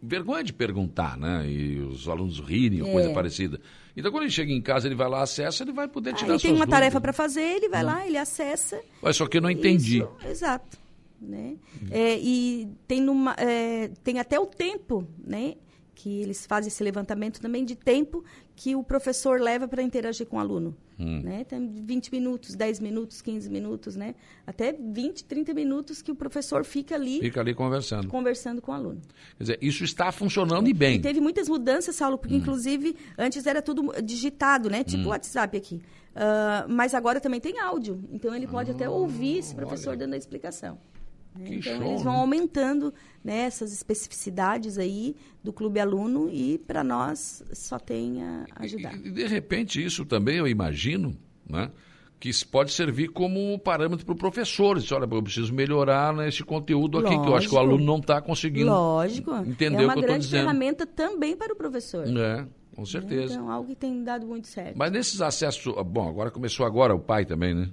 vergonha 0.01 0.43
de 0.43 0.53
perguntar, 0.53 1.17
né? 1.17 1.49
E 1.49 1.79
os 1.79 2.07
alunos 2.07 2.39
rirem 2.39 2.81
ou 2.81 2.89
é. 2.89 2.91
coisa 2.91 3.13
parecida. 3.13 3.59
Então, 3.95 4.11
quando 4.11 4.23
ele 4.23 4.31
chega 4.31 4.51
em 4.51 4.61
casa, 4.61 4.87
ele 4.87 4.95
vai 4.95 5.09
lá, 5.09 5.21
acessa, 5.21 5.63
ele 5.63 5.71
vai 5.71 5.87
poder 5.87 6.13
tirar 6.13 6.33
Aí 6.33 6.39
tem 6.39 6.51
uma 6.51 6.59
dúvidas. 6.59 6.79
tarefa 6.79 7.01
para 7.01 7.13
fazer, 7.13 7.41
ele 7.41 7.69
vai 7.69 7.83
hum. 7.83 7.87
lá, 7.87 8.07
ele 8.07 8.17
acessa. 8.17 8.81
Mas 9.01 9.15
só 9.15 9.27
que 9.27 9.37
eu 9.37 9.41
não 9.41 9.49
entendi. 9.49 9.99
Isso, 9.99 10.11
exato. 10.27 10.77
Né? 11.21 11.55
É, 11.89 12.19
e 12.19 12.67
tem, 12.87 13.01
numa, 13.01 13.33
é, 13.37 13.89
tem 14.03 14.19
até 14.19 14.39
o 14.39 14.45
tempo, 14.45 15.07
né? 15.17 15.55
Que 15.95 16.21
eles 16.21 16.45
fazem 16.45 16.67
esse 16.67 16.83
levantamento 16.83 17.39
também 17.39 17.63
de 17.63 17.75
tempo 17.75 18.23
que 18.55 18.75
o 18.75 18.83
professor 18.83 19.39
leva 19.39 19.67
para 19.67 19.81
interagir 19.81 20.27
com 20.27 20.37
o 20.37 20.39
aluno. 20.39 20.75
Hum. 20.99 21.21
Né? 21.21 21.43
Tem 21.43 21.67
20 21.67 22.11
minutos, 22.11 22.55
10 22.55 22.79
minutos, 22.79 23.21
15 23.21 23.49
minutos, 23.49 23.95
né? 23.95 24.13
até 24.45 24.73
20, 24.73 25.23
30 25.23 25.53
minutos 25.53 26.01
que 26.01 26.11
o 26.11 26.15
professor 26.15 26.63
fica 26.63 26.95
ali... 26.95 27.19
Fica 27.19 27.41
ali 27.41 27.53
conversando. 27.53 28.07
Conversando 28.07 28.61
com 28.61 28.71
o 28.71 28.75
aluno. 28.75 29.01
Quer 29.37 29.43
dizer, 29.43 29.59
isso 29.61 29.83
está 29.83 30.11
funcionando 30.11 30.67
é. 30.67 30.69
e 30.69 30.73
bem. 30.73 30.97
E 30.97 31.01
teve 31.01 31.19
muitas 31.19 31.49
mudanças, 31.49 31.95
Saulo, 31.95 32.17
porque 32.17 32.35
hum. 32.35 32.39
inclusive 32.39 32.95
antes 33.17 33.45
era 33.45 33.61
tudo 33.61 33.93
digitado, 34.03 34.69
né? 34.69 34.83
tipo 34.83 35.03
o 35.03 35.05
hum. 35.07 35.09
WhatsApp 35.09 35.57
aqui. 35.57 35.81
Uh, 36.15 36.69
mas 36.69 36.93
agora 36.93 37.19
também 37.19 37.41
tem 37.41 37.59
áudio, 37.59 38.01
então 38.09 38.33
ele 38.33 38.47
pode 38.47 38.71
até 38.71 38.89
ouvir 38.89 39.39
esse 39.39 39.53
professor 39.53 39.89
olha. 39.89 39.99
dando 39.99 40.13
a 40.13 40.17
explicação. 40.17 40.77
Né? 41.37 41.55
então, 41.55 41.77
show, 41.77 41.87
eles 41.87 42.03
vão 42.03 42.13
né? 42.13 42.19
aumentando 42.19 42.93
né, 43.23 43.39
essas 43.39 43.73
especificidades 43.73 44.77
aí 44.77 45.15
do 45.43 45.51
clube 45.51 45.79
aluno 45.79 46.29
e, 46.31 46.57
para 46.57 46.83
nós, 46.83 47.43
só 47.53 47.77
tem 47.77 48.23
a 48.23 48.45
ajudar. 48.57 48.95
E, 48.95 49.11
de 49.11 49.27
repente, 49.27 49.83
isso 49.83 50.05
também, 50.05 50.37
eu 50.37 50.47
imagino, 50.47 51.17
né, 51.47 51.71
que 52.19 52.31
pode 52.45 52.71
servir 52.71 53.09
como 53.09 53.57
parâmetro 53.59 54.05
para 54.05 54.13
o 54.13 54.17
professor. 54.17 54.79
Diz, 54.79 54.91
olha, 54.91 55.03
eu 55.03 55.23
preciso 55.23 55.53
melhorar 55.53 56.13
nesse 56.13 56.43
conteúdo 56.43 56.97
aqui, 56.97 57.09
Lógico. 57.09 57.23
que 57.23 57.29
eu 57.29 57.35
acho 57.35 57.49
que 57.49 57.55
o 57.55 57.59
aluno 57.59 57.83
não 57.83 57.97
está 57.97 58.21
conseguindo 58.21 58.67
Lógico. 58.67 59.35
entender 59.45 59.83
é 59.83 59.87
o 59.87 59.91
que 59.91 59.99
eu 59.99 60.01
estou 60.01 60.17
dizendo. 60.17 60.39
É 60.39 60.43
uma 60.43 60.53
grande 60.53 60.67
ferramenta 60.67 60.85
também 60.85 61.35
para 61.35 61.53
o 61.53 61.55
professor. 61.55 62.05
É. 62.07 62.47
Com 62.75 62.85
certeza. 62.85 63.33
Então, 63.33 63.49
algo 63.49 63.69
que 63.69 63.75
tem 63.75 64.03
dado 64.03 64.27
muito 64.27 64.47
certo. 64.47 64.75
Mas 64.75 64.91
nesses 64.91 65.21
acessos. 65.21 65.73
Bom, 65.85 66.09
agora 66.09 66.29
começou 66.29 66.65
agora 66.65 66.93
o 66.93 66.99
pai 66.99 67.25
também, 67.25 67.53
né? 67.53 67.69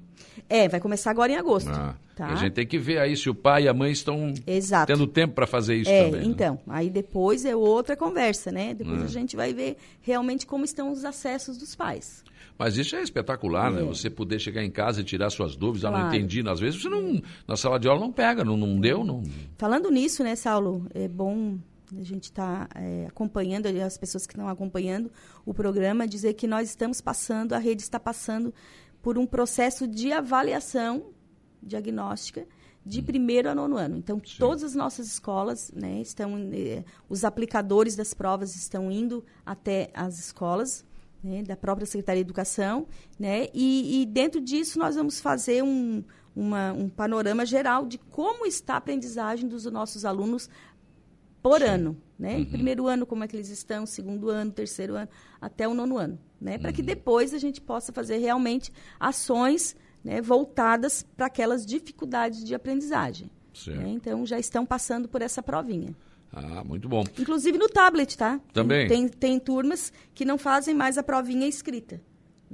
É, 0.48 0.68
vai 0.68 0.80
começar 0.80 1.10
agora 1.10 1.32
em 1.32 1.36
agosto. 1.36 1.70
Ah, 1.70 1.96
tá? 2.14 2.28
A 2.28 2.36
gente 2.36 2.52
tem 2.52 2.66
que 2.66 2.78
ver 2.78 2.98
aí 2.98 3.16
se 3.16 3.28
o 3.28 3.34
pai 3.34 3.64
e 3.64 3.68
a 3.68 3.74
mãe 3.74 3.90
estão 3.90 4.32
Exato. 4.46 4.92
tendo 4.92 5.06
tempo 5.06 5.34
para 5.34 5.46
fazer 5.46 5.76
isso 5.76 5.90
é, 5.90 6.04
também. 6.04 6.20
Né? 6.20 6.26
Então, 6.26 6.60
aí 6.68 6.88
depois 6.88 7.44
é 7.44 7.56
outra 7.56 7.96
conversa, 7.96 8.52
né? 8.52 8.74
Depois 8.74 9.02
ah. 9.02 9.04
a 9.04 9.08
gente 9.08 9.34
vai 9.34 9.52
ver 9.52 9.76
realmente 10.00 10.46
como 10.46 10.64
estão 10.64 10.92
os 10.92 11.04
acessos 11.04 11.58
dos 11.58 11.74
pais. 11.74 12.22
Mas 12.56 12.76
isso 12.76 12.94
é 12.94 13.02
espetacular, 13.02 13.72
né? 13.72 13.80
é. 13.80 13.82
né? 13.82 13.88
Você 13.88 14.08
poder 14.08 14.38
chegar 14.38 14.62
em 14.62 14.70
casa 14.70 15.00
e 15.00 15.04
tirar 15.04 15.30
suas 15.30 15.56
dúvidas, 15.56 15.90
claro. 15.90 15.96
ah, 15.96 16.08
não 16.08 16.14
entendi. 16.14 16.48
Às 16.48 16.60
vezes 16.60 16.80
você 16.80 16.88
não, 16.88 17.20
na 17.46 17.56
sala 17.56 17.78
de 17.78 17.88
aula 17.88 18.00
não 18.00 18.12
pega, 18.12 18.44
não, 18.44 18.56
não 18.56 18.78
deu, 18.78 19.02
não. 19.02 19.22
Falando 19.58 19.90
nisso, 19.90 20.22
né, 20.22 20.36
Saulo, 20.36 20.86
é 20.94 21.08
bom 21.08 21.58
a 21.98 22.02
gente 22.02 22.24
está 22.24 22.68
é, 22.74 23.06
acompanhando, 23.06 23.66
as 23.66 23.98
pessoas 23.98 24.26
que 24.26 24.32
estão 24.32 24.48
acompanhando 24.48 25.10
o 25.44 25.52
programa, 25.52 26.06
dizer 26.06 26.34
que 26.34 26.46
nós 26.46 26.68
estamos 26.68 27.00
passando, 27.00 27.52
a 27.52 27.58
rede 27.58 27.82
está 27.82 28.00
passando 28.00 28.52
por 29.02 29.18
um 29.18 29.26
processo 29.26 29.86
de 29.86 30.12
avaliação 30.12 31.10
diagnóstica 31.62 32.46
de 32.84 33.00
hum. 33.00 33.04
primeiro 33.04 33.48
a 33.48 33.54
nono 33.54 33.76
ano. 33.76 33.96
Então, 33.96 34.20
Sim. 34.24 34.36
todas 34.38 34.62
as 34.62 34.74
nossas 34.74 35.06
escolas, 35.06 35.70
né, 35.72 36.00
estão, 36.00 36.36
eh, 36.52 36.84
os 37.08 37.24
aplicadores 37.24 37.94
das 37.94 38.12
provas 38.14 38.56
estão 38.56 38.90
indo 38.90 39.24
até 39.44 39.90
as 39.94 40.18
escolas, 40.18 40.84
né, 41.22 41.42
da 41.42 41.56
própria 41.56 41.86
Secretaria 41.86 42.24
de 42.24 42.26
Educação, 42.26 42.86
né, 43.18 43.48
e, 43.54 44.02
e 44.02 44.06
dentro 44.06 44.40
disso 44.40 44.78
nós 44.78 44.96
vamos 44.96 45.20
fazer 45.20 45.62
um, 45.62 46.02
uma, 46.34 46.72
um 46.72 46.88
panorama 46.88 47.46
geral 47.46 47.86
de 47.86 47.98
como 47.98 48.46
está 48.46 48.74
a 48.74 48.78
aprendizagem 48.78 49.48
dos 49.48 49.64
nossos 49.66 50.04
alunos 50.04 50.48
por 51.42 51.60
Sim. 51.60 51.66
ano, 51.66 51.96
né? 52.18 52.36
Uhum. 52.36 52.44
Primeiro 52.44 52.86
ano, 52.86 53.04
como 53.04 53.24
é 53.24 53.28
que 53.28 53.34
eles 53.34 53.48
estão, 53.48 53.84
segundo 53.84 54.30
ano, 54.30 54.52
terceiro 54.52 54.94
ano, 54.94 55.08
até 55.40 55.66
o 55.66 55.74
nono 55.74 55.98
ano, 55.98 56.18
né? 56.40 56.56
Para 56.56 56.68
uhum. 56.68 56.76
que 56.76 56.82
depois 56.82 57.34
a 57.34 57.38
gente 57.38 57.60
possa 57.60 57.92
fazer 57.92 58.18
realmente 58.18 58.72
ações 58.98 59.76
né, 60.04 60.20
voltadas 60.20 61.04
para 61.16 61.26
aquelas 61.26 61.66
dificuldades 61.66 62.44
de 62.44 62.54
aprendizagem. 62.54 63.30
Né? 63.66 63.90
Então, 63.90 64.24
já 64.24 64.38
estão 64.38 64.64
passando 64.64 65.08
por 65.08 65.20
essa 65.20 65.42
provinha. 65.42 65.94
Ah, 66.32 66.64
muito 66.64 66.88
bom. 66.88 67.04
Inclusive 67.18 67.58
no 67.58 67.68
tablet, 67.68 68.16
tá? 68.16 68.40
Também. 68.52 68.88
Tem, 68.88 69.08
tem 69.08 69.38
turmas 69.38 69.92
que 70.14 70.24
não 70.24 70.38
fazem 70.38 70.74
mais 70.74 70.96
a 70.96 71.02
provinha 71.02 71.46
escrita. 71.46 72.00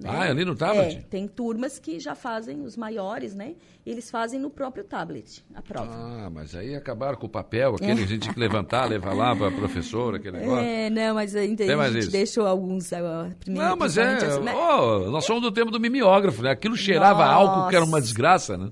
Né? 0.01 0.09
Ah, 0.13 0.27
é 0.27 0.31
ali 0.31 0.45
no 0.45 0.55
tablet? 0.55 0.97
É, 0.97 1.01
tem 1.01 1.27
turmas 1.27 1.79
que 1.79 1.99
já 1.99 2.15
fazem, 2.15 2.63
os 2.63 2.77
maiores, 2.77 3.35
né? 3.35 3.55
Eles 3.85 4.11
fazem 4.11 4.39
no 4.39 4.49
próprio 4.49 4.85
tablet, 4.85 5.45
a 5.55 5.61
prova. 5.61 5.91
Ah, 5.93 6.31
mas 6.31 6.55
aí 6.55 6.75
acabaram 6.75 7.19
com 7.19 7.27
o 7.27 7.29
papel, 7.29 7.75
aquele 7.75 8.03
é. 8.03 8.05
a 8.05 8.07
gente 8.07 8.21
tinha 8.21 8.35
que 8.35 8.39
levantar, 8.39 8.87
levar 8.89 9.13
lá 9.13 9.35
para 9.35 9.49
a 9.49 9.51
professora, 9.51 10.19
aquele 10.19 10.39
negócio. 10.39 10.65
É, 10.65 10.89
não, 10.89 11.15
mas 11.15 11.35
ainda 11.35 11.65
a 11.65 11.89
gente 11.89 11.99
isso. 11.99 12.11
deixou 12.13 12.47
alguns 12.47 12.93
uh, 12.93 13.35
primeiro. 13.41 13.69
Não, 13.69 13.77
mas 13.77 13.99
é, 13.99 14.15
assim, 14.15 14.41
oh, 14.41 15.11
nós 15.11 15.25
somos 15.25 15.43
do 15.43 15.51
tempo 15.51 15.71
do 15.71 15.81
mimeógrafo, 15.81 16.43
né? 16.43 16.53
Aquilo 16.53 16.77
cheirava 16.77 17.25
Nossa. 17.25 17.33
álcool, 17.33 17.69
que 17.69 17.77
era 17.77 17.85
uma 17.85 18.01
desgraça, 18.01 18.57
né? 18.57 18.71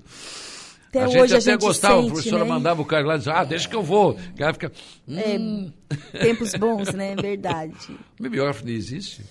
Até 0.87 1.03
a 1.03 1.07
hoje 1.07 1.17
gente 1.17 1.25
até 1.25 1.35
a 1.35 1.39
gente 1.39 1.61
gostava, 1.61 1.95
sente, 1.95 2.07
a 2.07 2.13
professora 2.13 2.43
né? 2.43 2.49
mandava 2.49 2.81
o 2.81 2.85
cara 2.85 3.05
lá 3.05 3.15
e 3.15 3.17
dizia, 3.17 3.33
ah, 3.33 3.43
deixa 3.43 3.67
que 3.67 3.75
eu 3.75 3.83
vou. 3.83 4.11
O 4.11 4.37
cara 4.37 4.53
fica... 4.53 4.71
Hum. 5.07 5.71
É, 6.13 6.19
tempos 6.19 6.53
bons, 6.53 6.93
né? 6.93 7.15
Verdade. 7.15 7.75
O 8.17 8.23
mimeógrafo 8.23 8.65
não 8.65 8.71
existe? 8.71 9.23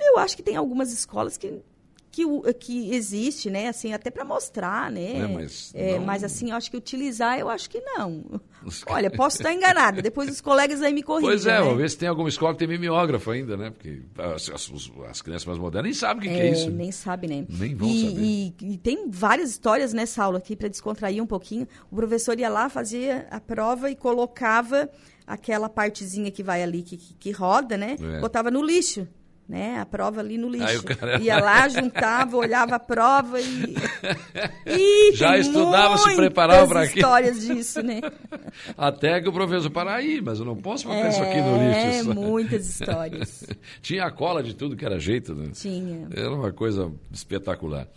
Eu 0.00 0.18
acho 0.18 0.36
que 0.36 0.42
tem 0.42 0.56
algumas 0.56 0.92
escolas 0.92 1.36
que 1.36 1.62
que, 2.10 2.24
que 2.54 2.94
existe, 2.94 3.50
né? 3.50 3.68
Assim, 3.68 3.92
até 3.92 4.10
para 4.10 4.24
mostrar, 4.24 4.90
né? 4.90 5.18
É, 5.18 5.26
mas, 5.26 5.72
é, 5.74 5.98
mas, 5.98 6.24
assim, 6.24 6.50
eu 6.50 6.56
acho 6.56 6.70
que 6.70 6.76
utilizar, 6.76 7.38
eu 7.38 7.48
acho 7.48 7.70
que 7.70 7.80
não. 7.80 8.40
Olha, 8.88 9.10
posso 9.10 9.36
estar 9.36 9.52
enganada. 9.52 10.02
Depois 10.02 10.28
os 10.28 10.40
colegas 10.40 10.82
aí 10.82 10.92
me 10.92 11.02
corrigem. 11.02 11.30
Pois 11.30 11.46
é, 11.46 11.52
né? 11.52 11.60
vamos 11.60 11.78
ver 11.78 11.90
se 11.90 11.98
tem 11.98 12.08
alguma 12.08 12.28
escola 12.28 12.52
que 12.54 12.58
tem 12.58 12.68
mimeógrafo 12.68 13.30
ainda, 13.30 13.56
né? 13.56 13.70
Porque 13.70 14.02
as, 14.18 14.50
as, 14.50 14.70
as 15.08 15.22
crianças 15.22 15.46
mais 15.46 15.58
modernas 15.58 15.84
nem 15.84 15.94
sabem 15.94 16.18
o 16.18 16.20
que 16.22 16.28
é, 16.28 16.40
que 16.40 16.46
é 16.48 16.52
isso. 16.52 16.70
Nem 16.70 16.90
sabem, 16.90 17.30
né? 17.30 17.46
Nem 17.48 17.74
vão 17.74 17.88
e, 17.88 18.00
saber. 18.00 18.20
E, 18.20 18.54
e, 18.62 18.78
tem 18.78 19.08
várias 19.08 19.50
histórias 19.50 19.92
nessa 19.92 20.24
aula 20.24 20.38
aqui 20.38 20.56
para 20.56 20.68
descontrair 20.68 21.22
um 21.22 21.26
pouquinho. 21.26 21.68
O 21.90 21.96
professor 21.96 22.38
ia 22.38 22.48
lá, 22.48 22.68
fazia 22.68 23.28
a 23.30 23.38
prova 23.38 23.90
e 23.90 23.94
colocava 23.94 24.90
aquela 25.26 25.68
partezinha 25.68 26.30
que 26.30 26.42
vai 26.42 26.62
ali, 26.62 26.82
que, 26.82 26.96
que, 26.96 27.14
que 27.14 27.30
roda, 27.30 27.76
né? 27.76 27.96
É. 28.00 28.20
Botava 28.20 28.50
no 28.50 28.62
lixo 28.62 29.06
né? 29.48 29.78
A 29.80 29.86
prova 29.86 30.20
ali 30.20 30.36
no 30.36 30.48
lixo. 30.48 30.84
Cara... 30.84 31.18
Ia 31.20 31.40
lá, 31.40 31.66
juntava, 31.68 32.36
olhava 32.36 32.76
a 32.76 32.78
prova 32.78 33.40
e. 33.40 33.74
e 34.66 35.12
Já 35.14 35.38
estudava, 35.38 35.96
se 35.96 36.14
preparava 36.14 36.66
para 36.66 36.82
aquilo. 36.82 36.98
histórias 36.98 37.40
disso, 37.40 37.82
né? 37.82 38.00
Até 38.76 39.20
que 39.22 39.28
o 39.28 39.32
professor 39.32 39.70
para 39.70 39.94
aí, 39.94 40.20
mas 40.20 40.38
eu 40.38 40.44
não 40.44 40.56
posso 40.56 40.86
botar 40.86 41.06
é, 41.06 41.08
isso 41.08 41.22
aqui 41.22 41.40
no 41.40 41.56
lixo. 41.56 42.10
É, 42.10 42.14
muitas 42.14 42.68
histórias. 42.68 43.46
Tinha 43.80 44.04
a 44.04 44.10
cola 44.10 44.42
de 44.42 44.54
tudo 44.54 44.76
que 44.76 44.84
era 44.84 44.98
jeito, 44.98 45.34
né? 45.34 45.50
Tinha. 45.54 46.08
Era 46.14 46.34
uma 46.34 46.52
coisa 46.52 46.92
espetacular. 47.10 47.88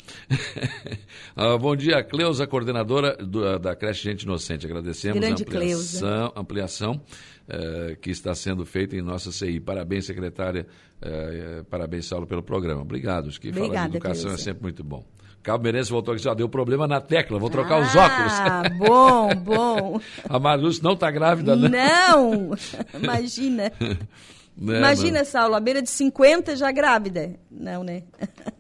ah, 1.36 1.58
bom 1.58 1.76
dia, 1.76 2.02
Cleusa, 2.02 2.48
coordenadora 2.48 3.18
do, 3.18 3.60
da 3.60 3.76
creche 3.76 4.04
Gente 4.04 4.24
Inocente. 4.24 4.66
Agradecemos 4.66 5.20
Grande 5.20 5.44
a 5.44 5.46
ampliação, 5.46 6.34
ampliação 6.36 7.02
eh, 7.54 7.98
que 8.00 8.10
está 8.12 8.34
sendo 8.34 8.66
feita 8.66 8.96
em 8.96 9.02
nossa 9.02 9.30
CI. 9.30 9.60
Parabéns, 9.60 10.06
secretária. 10.06 10.66
Eh, 11.02 11.64
parabéns, 11.70 12.06
Saulo, 12.06 12.26
pelo 12.26 12.42
programa. 12.42 12.82
Obrigado. 12.82 13.28
Acho 13.28 13.42
que 13.42 13.50
Obrigada, 13.50 13.74
falar 13.74 13.88
de 13.90 13.98
educação 13.98 14.32
é 14.32 14.38
sempre 14.38 14.64
muito 14.64 14.86
bom. 14.86 15.04
Cabo 15.44 15.64
Merense 15.66 15.92
voltou 15.92 16.14
aqui, 16.14 16.24
já 16.24 16.34
deu 16.34 16.48
problema 16.48 16.88
na 16.88 17.02
tecla, 17.02 17.40
vou 17.40 17.50
trocar 17.50 17.76
ah, 17.76 17.82
os 17.82 17.94
óculos. 17.94 18.34
Ah, 18.34 18.64
bom, 18.78 19.36
bom. 19.36 20.02
A 20.30 20.40
Marlúcia 20.40 20.82
não 20.82 20.94
está 20.94 21.12
grávida, 21.12 21.54
né? 21.56 21.68
Não, 21.68 22.52
imagina. 23.02 23.70
Né, 24.56 24.78
Imagina, 24.78 25.20
mano? 25.20 25.26
Saulo, 25.26 25.56
à 25.56 25.60
beira 25.60 25.82
de 25.82 25.90
50 25.90 26.56
já 26.56 26.72
grávida. 26.72 27.36
Não, 27.50 27.84
né? 27.84 28.04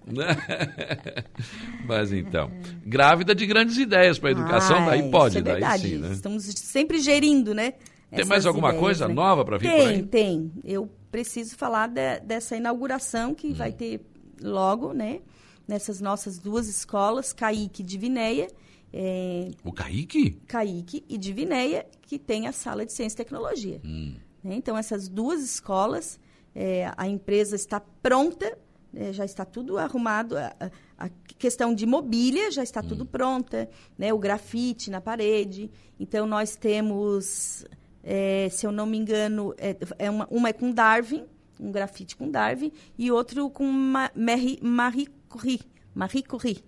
Mas 1.86 2.12
então, 2.12 2.52
grávida 2.86 3.36
de 3.36 3.46
grandes 3.46 3.78
ideias 3.78 4.18
para 4.18 4.30
a 4.30 4.32
educação, 4.32 4.78
Ah, 4.80 4.90
daí 4.90 5.10
pode, 5.10 5.38
é 5.38 5.42
daí 5.42 5.80
sim, 5.80 5.98
né? 5.98 6.12
Estamos 6.12 6.44
sempre 6.44 7.00
gerindo, 7.00 7.54
né? 7.54 7.74
Tem 8.18 8.26
mais 8.26 8.46
alguma 8.46 8.70
ideias, 8.70 8.84
coisa 8.84 9.08
né? 9.08 9.14
nova 9.14 9.44
para 9.46 9.58
vir 9.58 9.70
tem, 9.70 9.78
por 9.80 9.88
aí? 9.90 10.04
Tem, 10.04 10.52
Eu 10.64 10.90
preciso 11.12 11.56
falar 11.56 11.88
de- 11.88 12.20
dessa 12.22 12.56
inauguração 12.56 13.34
que 13.34 13.48
Hum. 13.48 13.54
vai 13.54 13.72
ter 13.72 14.02
logo, 14.42 14.94
né? 14.94 15.22
Nessas 15.68 16.02
nossas 16.02 16.38
duas 16.38 16.68
escolas, 16.68 17.32
Caíque 17.34 17.82
e 17.82 17.86
Divinéia. 17.86 18.48
É, 18.94 19.52
O 19.64 19.72
Kaique? 19.72 20.32
Caíque 20.48 21.04
e 21.08 21.18
Divinéia, 21.18 21.86
que 22.02 22.20
tem 22.20 22.48
a 22.48 22.52
sala 22.52 22.86
de 22.86 22.92
ciência 22.92 23.16
e 23.16 23.18
tecnologia. 23.18 23.80
Hum. 23.86 24.16
Né? 24.44 24.56
Então, 24.56 24.78
essas 24.78 25.08
duas 25.08 25.42
escolas, 25.42 26.20
é, 26.54 26.92
a 26.98 27.08
empresa 27.08 27.56
está 27.56 27.80
pronta, 27.80 28.58
né? 28.92 29.14
já 29.14 29.24
está 29.24 29.46
tudo 29.46 29.78
arrumado, 29.78 30.38
a, 30.38 30.54
a- 30.98 31.10
questão 31.38 31.74
de 31.74 31.86
mobília 31.86 32.52
já 32.52 32.64
está 32.64 32.84
tudo 32.84 33.06
pronta, 33.06 33.70
né? 33.98 34.12
o 34.14 34.18
grafite 34.18 34.90
na 34.92 35.00
parede. 35.00 35.72
Então, 36.00 36.26
nós 36.26 36.56
temos, 36.58 37.64
é, 38.04 38.50
se 38.50 38.66
eu 38.66 38.72
não 38.72 38.86
me 38.86 38.98
engano, 38.98 39.54
é, 39.58 39.76
é 40.00 40.10
uma, 40.10 40.28
uma 40.30 40.50
é 40.50 40.54
com 40.54 40.72
Darwin, 40.72 41.26
um 41.60 41.72
grafite 41.72 42.16
com 42.16 42.30
Darwin, 42.30 42.72
e 42.98 43.12
outro 43.12 43.50
com 43.50 43.66
Ma- 43.66 44.12
Marie, 44.16 45.08
Curie, 45.30 45.62
Marie 45.94 46.24
Curie 46.24 46.64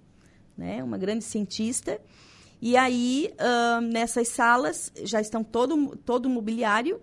né? 0.57 0.83
uma 0.83 0.97
grande 0.97 1.23
cientista. 1.23 1.99
E 2.61 2.77
aí, 2.77 3.33
ahn, 3.37 3.81
nessas 3.91 4.29
salas, 4.29 4.91
já 5.03 5.19
estão 5.19 5.43
todo, 5.43 5.97
todo 5.97 6.27
o 6.27 6.29
mobiliário. 6.29 7.01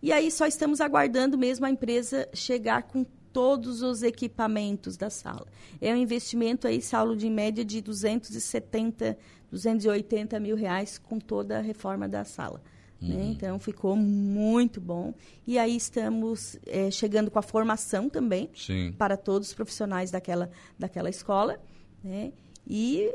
E 0.00 0.12
aí, 0.12 0.30
só 0.30 0.46
estamos 0.46 0.80
aguardando 0.80 1.36
mesmo 1.36 1.66
a 1.66 1.70
empresa 1.70 2.28
chegar 2.32 2.84
com 2.84 3.04
todos 3.32 3.82
os 3.82 4.02
equipamentos 4.04 4.96
da 4.96 5.10
sala. 5.10 5.46
É 5.80 5.92
um 5.92 5.96
investimento 5.96 6.68
aí, 6.68 6.80
Saulo, 6.80 7.16
de 7.16 7.28
média 7.28 7.64
de 7.64 7.80
270, 7.80 9.18
280 9.50 10.38
mil 10.38 10.54
reais 10.54 10.98
com 10.98 11.18
toda 11.18 11.58
a 11.58 11.60
reforma 11.60 12.08
da 12.08 12.22
sala. 12.24 12.62
Né? 13.00 13.24
Então, 13.32 13.58
ficou 13.58 13.94
muito 13.96 14.80
bom. 14.80 15.12
E 15.46 15.58
aí, 15.58 15.76
estamos 15.76 16.58
eh, 16.66 16.90
chegando 16.90 17.30
com 17.30 17.38
a 17.38 17.42
formação 17.42 18.08
também 18.08 18.50
Sim. 18.54 18.94
para 18.96 19.16
todos 19.16 19.48
os 19.48 19.54
profissionais 19.54 20.10
daquela, 20.10 20.50
daquela 20.78 21.10
escola, 21.10 21.60
né? 22.02 22.32
E 22.66 23.12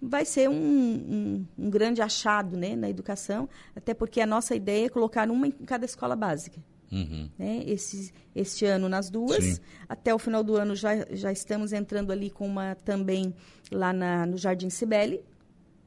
vai 0.00 0.24
ser 0.24 0.48
um, 0.48 0.54
um, 0.54 1.46
um 1.56 1.70
grande 1.70 2.02
achado 2.02 2.56
né, 2.56 2.74
na 2.74 2.90
educação, 2.90 3.48
até 3.74 3.94
porque 3.94 4.20
a 4.20 4.26
nossa 4.26 4.54
ideia 4.54 4.86
é 4.86 4.88
colocar 4.88 5.30
uma 5.30 5.46
em 5.46 5.52
cada 5.52 5.84
escola 5.84 6.16
básica. 6.16 6.60
Uhum. 6.90 7.30
Né? 7.38 7.62
Esse, 7.66 8.12
este 8.34 8.66
ano 8.66 8.88
nas 8.88 9.08
duas. 9.08 9.42
Sim. 9.42 9.58
Até 9.88 10.14
o 10.14 10.18
final 10.18 10.42
do 10.44 10.56
ano 10.56 10.74
já, 10.74 11.06
já 11.10 11.32
estamos 11.32 11.72
entrando 11.72 12.10
ali 12.10 12.30
com 12.30 12.46
uma 12.46 12.74
também 12.74 13.32
lá 13.70 13.92
na, 13.92 14.26
no 14.26 14.36
Jardim 14.36 14.68
Cibele, 14.68 15.24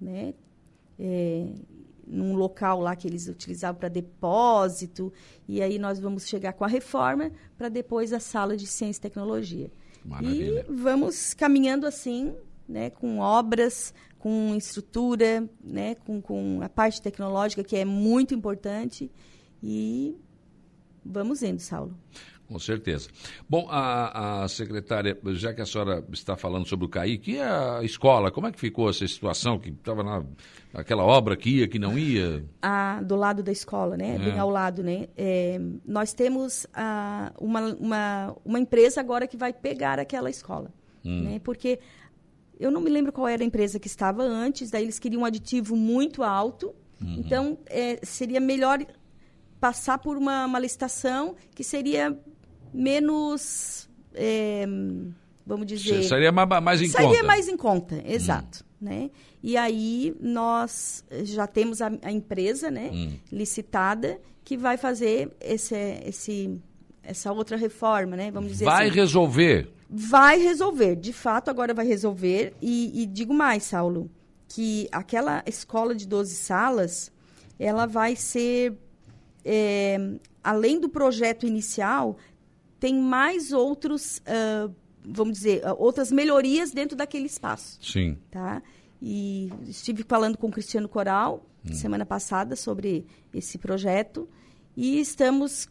né? 0.01 0.33
É, 0.97 1.45
num 2.07 2.35
local 2.35 2.79
lá 2.79 2.95
que 2.95 3.07
eles 3.07 3.27
utilizavam 3.27 3.79
para 3.79 3.89
depósito. 3.89 5.11
E 5.47 5.61
aí 5.61 5.79
nós 5.79 5.99
vamos 5.99 6.27
chegar 6.27 6.53
com 6.53 6.63
a 6.63 6.67
reforma 6.67 7.31
para 7.57 7.69
depois 7.69 8.13
a 8.13 8.19
sala 8.19 8.55
de 8.55 8.67
ciência 8.67 8.99
e 8.99 9.01
tecnologia. 9.01 9.71
Maravilha. 10.03 10.65
E 10.69 10.73
vamos 10.73 11.33
caminhando 11.33 11.87
assim, 11.87 12.35
né, 12.67 12.89
com 12.89 13.19
obras, 13.19 13.93
com 14.19 14.55
estrutura, 14.55 15.47
né, 15.63 15.95
com, 15.95 16.21
com 16.21 16.59
a 16.61 16.69
parte 16.69 17.01
tecnológica 17.01 17.63
que 17.63 17.75
é 17.75 17.85
muito 17.85 18.33
importante. 18.33 19.11
E 19.61 20.15
vamos 21.03 21.41
indo, 21.41 21.59
Saulo. 21.59 21.97
Com 22.47 22.59
certeza. 22.59 23.09
Bom, 23.49 23.67
a, 23.69 24.43
a 24.43 24.47
secretária, 24.47 25.17
já 25.33 25.53
que 25.53 25.61
a 25.61 25.65
senhora 25.65 26.05
está 26.13 26.37
falando 26.37 26.67
sobre 26.67 26.85
o 26.85 26.89
Kaique, 26.89 27.33
e 27.33 27.41
a 27.41 27.79
escola, 27.83 28.31
como 28.31 28.45
é 28.47 28.51
que 28.51 28.59
ficou 28.59 28.89
essa 28.89 29.07
situação 29.07 29.57
que 29.57 29.69
estava 29.69 30.03
na 30.03 30.23
aquela 30.73 31.03
obra 31.03 31.35
que 31.35 31.49
ia, 31.49 31.67
que 31.67 31.79
não 31.79 31.97
ia? 31.97 32.45
a, 32.61 33.01
do 33.01 33.15
lado 33.15 33.41
da 33.41 33.51
escola, 33.51 33.97
né? 33.97 34.15
É. 34.15 34.19
Bem 34.19 34.37
ao 34.37 34.49
lado, 34.49 34.83
né? 34.83 35.07
É, 35.17 35.59
nós 35.85 36.13
temos 36.13 36.67
a, 36.73 37.33
uma, 37.39 37.61
uma, 37.75 38.35
uma 38.43 38.59
empresa 38.59 38.99
agora 38.99 39.25
que 39.25 39.37
vai 39.37 39.51
pegar 39.51 39.99
aquela 39.99 40.29
escola, 40.29 40.71
né? 41.03 41.39
Porque 41.43 41.79
eu 42.59 42.71
não 42.71 42.81
me 42.81 42.89
lembro 42.89 43.11
qual 43.11 43.27
era 43.27 43.43
a 43.43 43.45
empresa 43.45 43.79
que 43.79 43.87
estava 43.87 44.23
antes, 44.23 44.69
daí 44.69 44.83
eles 44.83 44.99
queriam 44.99 45.21
um 45.21 45.25
aditivo 45.25 45.75
muito 45.75 46.23
alto, 46.23 46.75
então 47.01 47.57
é, 47.67 47.99
seria 48.03 48.39
melhor 48.39 48.79
passar 49.59 49.97
por 49.97 50.17
uma, 50.17 50.45
uma 50.45 50.59
licitação 50.59 51.35
que 51.53 51.63
seria 51.63 52.17
menos, 52.75 53.89
é, 54.13 54.65
vamos 55.45 55.65
dizer... 55.65 56.03
Seria 56.03 56.31
ma- 56.31 56.45
mais 56.61 56.81
em 56.81 56.87
Sairia 56.87 57.09
conta. 57.11 57.23
Hum. 57.23 57.27
mais 57.27 57.47
em 57.47 57.57
conta, 57.57 58.03
exato. 58.05 58.65
Né? 58.81 59.09
E 59.41 59.55
aí 59.57 60.15
nós 60.19 61.03
já 61.23 61.47
temos 61.47 61.81
a, 61.81 61.91
a 62.03 62.11
empresa 62.11 62.69
né, 62.69 62.89
Hum. 62.93 63.13
licitada 63.31 64.19
que 64.43 64.57
vai 64.57 64.77
fazer 64.77 65.31
esse, 65.41 65.75
esse, 66.05 66.59
essa 67.01 67.31
outra 67.31 67.57
reforma, 67.57 68.15
né? 68.15 68.29
Vamos 68.29 68.51
dizer 68.51 68.65
Vai 68.65 68.87
assim. 68.89 68.95
resolver. 68.95 69.69
Vai 69.89 70.37
resolver, 70.39 70.95
de 70.95 71.11
fato 71.13 71.49
agora 71.49 71.73
vai 71.73 71.87
resolver. 71.87 72.53
E, 72.61 73.01
e 73.01 73.05
digo 73.07 73.33
mais, 73.33 73.63
Saulo, 73.63 74.09
que 74.47 74.87
aquela 74.91 75.41
escola 75.47 75.95
de 75.95 76.07
12 76.07 76.35
salas, 76.35 77.11
ela 77.57 77.87
vai 77.87 78.15
ser, 78.15 78.73
é, 79.43 79.97
além 80.43 80.79
do 80.79 80.89
projeto 80.89 81.47
inicial, 81.47 82.17
tem 82.79 82.95
mais 82.95 83.51
outros, 83.51 84.21
ah, 84.25 84.69
vamos 85.03 85.33
dizer, 85.37 85.65
ah, 85.65 85.73
outras 85.73 86.11
melhorias 86.11 86.71
dentro 86.71 86.95
daquele 86.97 87.25
espaço 87.25 87.77
Sim. 87.81 88.17
tá? 88.31 88.61
E 89.01 89.51
estive 89.67 90.03
falando 90.07 90.37
com 90.37 90.47
o 90.47 90.51
Cristiano 90.51 90.87
Coral 90.89 91.45
semana 91.73 92.05
passada 92.05 92.55
sobre 92.55 93.05
esse 93.33 93.57
projeto 93.57 94.29
e 94.77 94.99
estamos 94.99 95.67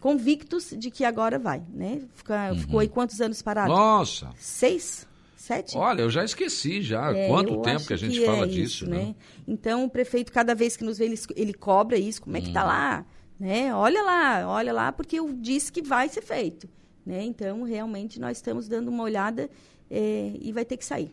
convictos 0.00 0.74
de 0.76 0.90
que 0.90 1.04
agora 1.04 1.38
vai, 1.38 1.62
né? 1.72 2.02
Fica- 2.14 2.54
Ficou 2.56 2.80
aí 2.80 2.88
quantos 2.88 3.20
anos 3.20 3.40
parado? 3.42 3.70
Nossa. 3.70 4.30
Seis? 4.38 5.06
Sete? 5.36 5.76
Olha, 5.78 6.02
eu 6.02 6.10
já 6.10 6.24
esqueci 6.24 6.82
já. 6.82 7.12
É, 7.16 7.28
Quanto 7.28 7.62
tempo 7.62 7.86
que 7.86 7.92
a 7.94 7.96
gente 7.96 8.20
é 8.22 8.26
fala 8.26 8.46
isso, 8.46 8.54
disso, 8.54 8.90
né? 8.90 9.14
Então, 9.46 9.84
o 9.84 9.88
prefeito, 9.88 10.32
cada 10.32 10.54
vez 10.54 10.76
que 10.76 10.82
nos 10.84 10.98
vê, 10.98 11.04
ele, 11.04 11.18
ele 11.36 11.54
cobra 11.54 11.96
isso. 11.96 12.20
Como 12.22 12.36
é 12.36 12.40
que 12.40 12.48
está 12.48 12.64
lá? 12.64 13.06
Né? 13.38 13.72
Olha 13.74 14.02
lá, 14.02 14.48
olha 14.48 14.72
lá, 14.72 14.92
porque 14.92 15.18
eu 15.18 15.32
disse 15.32 15.70
que 15.72 15.82
vai 15.82 16.08
ser 16.08 16.22
feito. 16.22 16.68
Né? 17.06 17.22
Então, 17.24 17.62
realmente, 17.62 18.18
nós 18.20 18.38
estamos 18.38 18.68
dando 18.68 18.88
uma 18.88 19.02
olhada 19.04 19.48
é, 19.90 20.32
e 20.40 20.52
vai 20.52 20.64
ter 20.64 20.76
que 20.76 20.84
sair. 20.84 21.12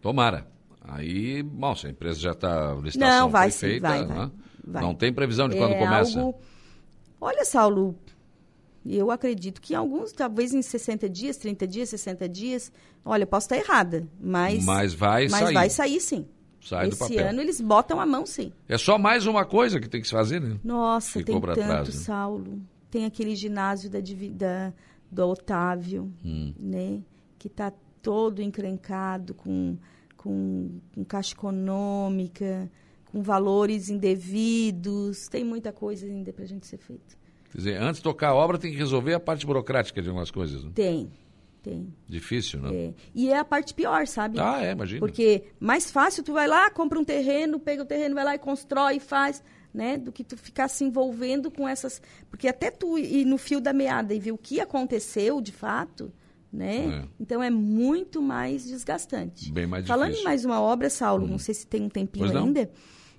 Tomara. 0.00 0.46
Aí, 0.80 1.42
bom, 1.42 1.74
se 1.76 1.86
a 1.86 1.90
empresa 1.90 2.18
já 2.18 2.32
está, 2.32 2.74
licitação 2.74 3.20
Não, 3.26 3.30
vai 3.30 3.50
sim, 3.50 3.58
feita, 3.60 3.88
vai, 3.88 4.04
vai, 4.04 4.18
né? 4.26 4.30
vai. 4.64 4.82
não 4.82 4.94
tem 4.94 5.12
previsão 5.12 5.48
de 5.48 5.56
quando 5.56 5.74
É 5.74 5.78
começa? 5.78 6.20
algo- 6.20 6.40
Olha, 7.20 7.44
Saulo, 7.44 7.94
eu 8.84 9.10
acredito 9.12 9.60
que 9.60 9.76
alguns, 9.76 10.10
talvez 10.10 10.52
em 10.52 10.60
60 10.60 11.08
dias, 11.08 11.36
30 11.36 11.68
dias, 11.68 11.88
60 11.90 12.28
dias, 12.28 12.72
olha, 13.04 13.22
eu 13.22 13.26
posso 13.28 13.44
estar 13.44 13.56
errada, 13.56 14.08
mas, 14.20 14.64
Mas 14.64 14.92
vai 14.92 15.28
mas 15.28 15.40
sair. 15.40 15.54
vai 15.54 15.70
sair 15.70 16.00
sim. 16.00 16.26
Sai 16.62 16.86
do 16.86 16.92
Esse 16.92 16.98
papel. 17.00 17.28
ano 17.28 17.40
eles 17.40 17.60
botam 17.60 18.00
a 18.00 18.06
mão 18.06 18.24
sim. 18.24 18.52
É 18.68 18.78
só 18.78 18.96
mais 18.96 19.26
uma 19.26 19.44
coisa 19.44 19.80
que 19.80 19.88
tem 19.88 20.00
que 20.00 20.06
se 20.06 20.12
fazer, 20.12 20.40
né? 20.40 20.58
Nossa, 20.62 21.18
Ficou 21.18 21.40
tem 21.40 21.54
tanto, 21.54 21.66
trás, 21.66 21.88
né? 21.88 21.94
Saulo. 21.94 22.60
Tem 22.90 23.04
aquele 23.04 23.34
ginásio 23.34 23.90
da, 23.90 23.98
da- 24.00 24.72
do 25.10 25.28
Otávio, 25.28 26.12
Hum. 26.24 26.54
né? 26.58 27.00
Que 27.38 27.48
está 27.48 27.72
todo 28.00 28.40
encrencado 28.40 29.34
com, 29.34 29.76
com, 30.16 30.78
com 30.94 31.04
caixa 31.04 31.34
econômica, 31.34 32.70
com 33.10 33.22
valores 33.22 33.88
indevidos. 33.88 35.26
Tem 35.28 35.44
muita 35.44 35.72
coisa 35.72 36.06
ainda 36.06 36.32
para 36.32 36.44
a 36.44 36.48
gente 36.48 36.66
ser 36.66 36.78
feita. 36.78 37.16
Quer 37.50 37.58
dizer, 37.58 37.82
antes 37.82 37.96
de 37.98 38.02
tocar 38.04 38.28
a 38.28 38.34
obra 38.34 38.56
tem 38.58 38.70
que 38.72 38.78
resolver 38.78 39.12
a 39.14 39.20
parte 39.20 39.44
burocrática 39.44 40.00
de 40.00 40.08
algumas 40.08 40.30
coisas. 40.30 40.64
Né? 40.64 40.70
Tem, 40.74 41.10
tem. 41.62 41.94
Difícil, 42.08 42.60
né? 42.60 42.74
É. 42.74 42.94
E 43.14 43.28
é 43.30 43.38
a 43.38 43.44
parte 43.44 43.72
pior, 43.72 44.06
sabe? 44.06 44.38
Ah, 44.40 44.62
é, 44.64 44.72
imagina. 44.72 45.00
Porque 45.00 45.44
mais 45.60 45.90
fácil 45.90 46.22
tu 46.22 46.32
vai 46.32 46.46
lá, 46.48 46.70
compra 46.70 46.98
um 46.98 47.04
terreno, 47.04 47.58
pega 47.58 47.82
o 47.82 47.86
terreno, 47.86 48.14
vai 48.14 48.24
lá 48.24 48.34
e 48.34 48.38
constrói 48.38 48.96
e 48.96 49.00
faz, 49.00 49.42
né? 49.72 49.96
Do 49.96 50.10
que 50.12 50.24
tu 50.24 50.36
ficar 50.36 50.68
se 50.68 50.84
envolvendo 50.84 51.50
com 51.50 51.68
essas. 51.68 52.02
Porque 52.28 52.48
até 52.48 52.70
tu 52.70 52.98
ir 52.98 53.24
no 53.24 53.38
fio 53.38 53.60
da 53.60 53.72
meada 53.72 54.12
e 54.14 54.18
ver 54.18 54.32
o 54.32 54.38
que 54.38 54.60
aconteceu 54.60 55.40
de 55.40 55.52
fato, 55.52 56.12
né? 56.52 57.04
É. 57.04 57.08
Então 57.20 57.42
é 57.42 57.48
muito 57.50 58.20
mais 58.20 58.64
desgastante. 58.66 59.50
Bem 59.52 59.66
mais 59.66 59.86
Falando 59.86 60.08
difícil. 60.08 60.22
em 60.26 60.28
mais 60.28 60.44
uma 60.44 60.60
obra, 60.60 60.90
Saulo, 60.90 61.26
não 61.26 61.38
sei 61.38 61.54
se 61.54 61.66
tem 61.66 61.82
um 61.82 61.88
tempinho 61.88 62.36
ainda. 62.36 62.70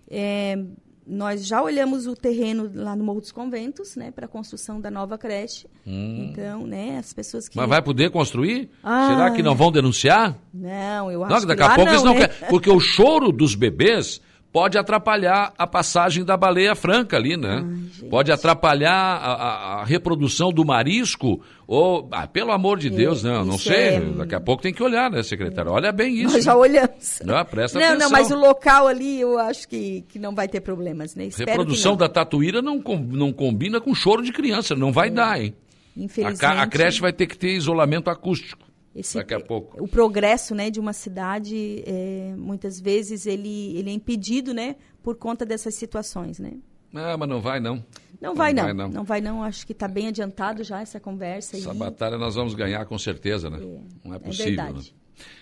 é, 0.09 0.63
nós 1.05 1.45
já 1.45 1.61
olhamos 1.61 2.07
o 2.07 2.15
terreno 2.15 2.71
lá 2.73 2.95
no 2.95 3.03
Morro 3.03 3.19
dos 3.21 3.31
Conventos, 3.31 3.95
né, 3.95 4.11
para 4.11 4.25
a 4.25 4.27
construção 4.27 4.79
da 4.79 4.89
nova 4.89 5.17
creche. 5.17 5.67
Então, 5.85 6.65
né, 6.65 6.97
as 6.97 7.13
pessoas 7.13 7.47
que 7.49 7.57
Hum. 7.57 7.61
Mas 7.61 7.69
vai 7.69 7.81
poder 7.81 8.09
construir? 8.09 8.69
Ah. 8.83 9.07
Será 9.09 9.31
que 9.31 9.43
não 9.43 9.55
vão 9.55 9.71
denunciar? 9.71 10.37
não, 10.53 11.11
eu 11.11 11.23
acho 11.23 11.33
Não, 11.33 11.41
que 11.41 11.47
daqui 11.47 11.63
a 11.63 11.67
pouco 11.75 11.85
não, 11.85 11.91
eles 11.91 12.03
não 12.03 12.13
né? 12.13 12.27
querem. 12.27 12.49
Porque 12.49 12.69
o 12.69 12.79
choro 12.79 13.31
dos 13.31 13.55
bebês 13.55 14.21
pode 14.53 14.77
atrapalhar 14.77 15.51
a 15.57 15.65
passagem 15.65 16.23
da 16.23 16.37
baleia 16.37 16.75
franca 16.75 17.17
ali, 17.17 17.35
né? 17.35 17.65
Ai, 17.65 18.07
pode 18.07 18.31
atrapalhar 18.31 18.93
a, 18.93 19.33
a, 19.33 19.81
a, 19.81 19.83
reprodução 19.83 20.53
do 20.53 20.63
marisco, 20.63 21.41
ou, 21.65 22.07
ah, 22.11 22.27
pelo 22.27 22.51
amor 22.51 22.77
de 22.77 22.91
Deus, 22.91 23.25
é, 23.25 23.29
não, 23.29 23.43
não 23.43 23.57
sei, 23.57 23.95
é... 23.95 23.99
daqui 23.99 24.35
a 24.35 24.39
pouco 24.39 24.61
tem 24.61 24.71
que 24.71 24.83
olhar, 24.83 25.09
né, 25.09 25.23
secretário? 25.23 25.71
Olha 25.71 25.91
bem 25.91 26.13
isso. 26.21 26.35
Nós 26.35 26.43
já 26.45 26.55
olhamos. 26.55 27.19
Não, 27.25 27.43
presta 27.43 27.79
não, 27.79 27.87
atenção. 27.87 28.09
Não, 28.09 28.11
mas 28.11 28.29
o 28.29 28.35
local 28.35 28.87
ali 28.87 29.19
eu 29.19 29.39
acho 29.39 29.67
que, 29.67 30.05
que 30.07 30.19
não 30.19 30.35
vai 30.35 30.47
ter 30.47 30.61
problemas, 30.61 31.15
né? 31.15 31.25
Espero 31.25 31.49
reprodução 31.49 31.97
da 31.97 32.07
tatuíra 32.07 32.61
não, 32.61 32.79
não 33.09 33.33
combina 33.33 33.81
com 33.81 33.95
choro 33.95 34.21
de 34.21 34.31
criança, 34.31 34.75
não 34.75 34.91
vai 34.91 35.07
é. 35.07 35.11
dar, 35.11 35.41
hein? 35.41 35.55
Infelizmente. 35.97 36.45
A, 36.45 36.61
a 36.61 36.67
creche 36.67 37.01
vai 37.01 37.11
ter 37.11 37.25
que 37.25 37.37
ter 37.37 37.55
isolamento 37.55 38.11
acústico. 38.11 38.72
Esse, 38.95 39.17
daqui 39.17 39.33
a 39.33 39.39
pouco. 39.39 39.83
O 39.83 39.87
progresso 39.87 40.53
né, 40.53 40.69
de 40.69 40.79
uma 40.79 40.93
cidade, 40.93 41.83
é, 41.85 42.35
muitas 42.37 42.79
vezes, 42.79 43.25
ele, 43.25 43.75
ele 43.77 43.89
é 43.89 43.93
impedido 43.93 44.53
né, 44.53 44.75
por 45.01 45.15
conta 45.15 45.45
dessas 45.45 45.73
situações. 45.75 46.37
Né? 46.37 46.53
Ah, 46.93 47.17
mas 47.17 47.27
não 47.27 47.41
vai 47.41 47.59
não. 47.59 47.75
Não, 48.21 48.29
não 48.29 48.35
vai, 48.35 48.53
não. 48.53 48.63
vai 48.63 48.73
não. 48.73 48.89
Não 48.89 49.03
vai 49.03 49.21
não. 49.21 49.43
Acho 49.43 49.65
que 49.65 49.73
está 49.73 49.87
bem 49.87 50.07
adiantado 50.07 50.63
já 50.63 50.81
essa 50.81 50.99
conversa. 50.99 51.57
Essa 51.57 51.71
aí. 51.71 51.77
batalha 51.77 52.17
nós 52.17 52.35
vamos 52.35 52.53
ganhar 52.53 52.85
com 52.85 52.97
certeza, 52.97 53.49
né? 53.49 53.57
É, 53.57 54.07
não 54.07 54.13
é, 54.13 54.17
é 54.17 54.19
possível. 54.19 54.63
É 54.63 54.73
né? 54.73 54.81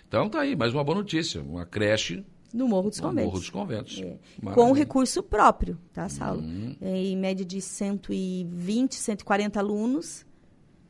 Então 0.07 0.29
tá 0.29 0.41
aí, 0.41 0.55
mais 0.55 0.73
uma 0.73 0.83
boa 0.83 0.97
notícia. 0.97 1.41
Uma 1.41 1.65
creche 1.65 2.25
no 2.53 2.67
Morro 2.67 2.89
dos 2.89 2.99
Conventos. 2.99 3.25
Morro 3.25 3.39
dos 3.39 3.49
Conventos. 3.49 4.01
É. 4.01 4.17
Com 4.53 4.71
recurso 4.71 5.23
próprio, 5.23 5.77
tá, 5.93 6.07
Saulo? 6.09 6.41
Uhum. 6.41 6.75
É, 6.81 6.95
em 6.95 7.17
média 7.17 7.45
de 7.45 7.61
120, 7.61 8.95
140 8.95 9.59
alunos. 9.59 10.25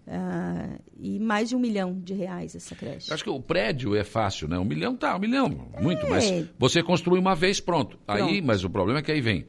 Uh, 0.08 0.82
e 1.00 1.20
mais 1.20 1.50
de 1.50 1.56
um 1.56 1.60
milhão 1.60 1.94
de 1.94 2.14
reais 2.14 2.56
essa 2.56 2.76
creche. 2.76 3.14
Acho 3.14 3.24
que 3.24 3.30
o 3.30 3.40
prédio 3.40 3.96
é 3.96 4.04
fácil, 4.04 4.48
né? 4.48 4.58
Um 4.58 4.66
milhão 4.66 4.96
tá, 4.96 5.16
um 5.16 5.20
milhão, 5.20 5.70
muito, 5.80 6.06
é. 6.08 6.10
mas 6.10 6.50
você 6.58 6.82
construi 6.82 7.20
uma 7.20 7.36
vez, 7.36 7.60
pronto. 7.60 7.98
pronto. 8.06 8.24
Aí, 8.24 8.42
mas 8.42 8.64
o 8.64 8.70
problema 8.70 9.00
é 9.00 9.02
que 9.04 9.12
aí 9.12 9.22
vem 9.22 9.46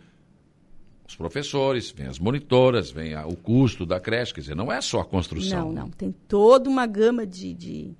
os 1.09 1.17
professores, 1.17 1.91
vem 1.91 2.07
as 2.07 2.19
monitoras, 2.19 2.91
vem 2.91 3.15
a, 3.15 3.27
o 3.27 3.37
custo 3.37 3.85
da 3.85 3.99
creche, 3.99 4.35
quer 4.35 4.41
dizer, 4.41 4.57
não 4.57 4.71
é 4.71 4.81
só 4.81 5.01
a 5.01 5.05
construção. 5.05 5.73
Não, 5.73 5.83
não, 5.85 5.91
tem 5.91 6.15
toda 6.29 6.69
uma 6.69 6.87
gama 6.87 7.27
de, 7.27 7.55
de 7.55 7.95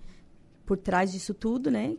por 0.65 0.77
trás 0.77 1.13
disso 1.13 1.35
tudo, 1.35 1.71
né? 1.71 1.97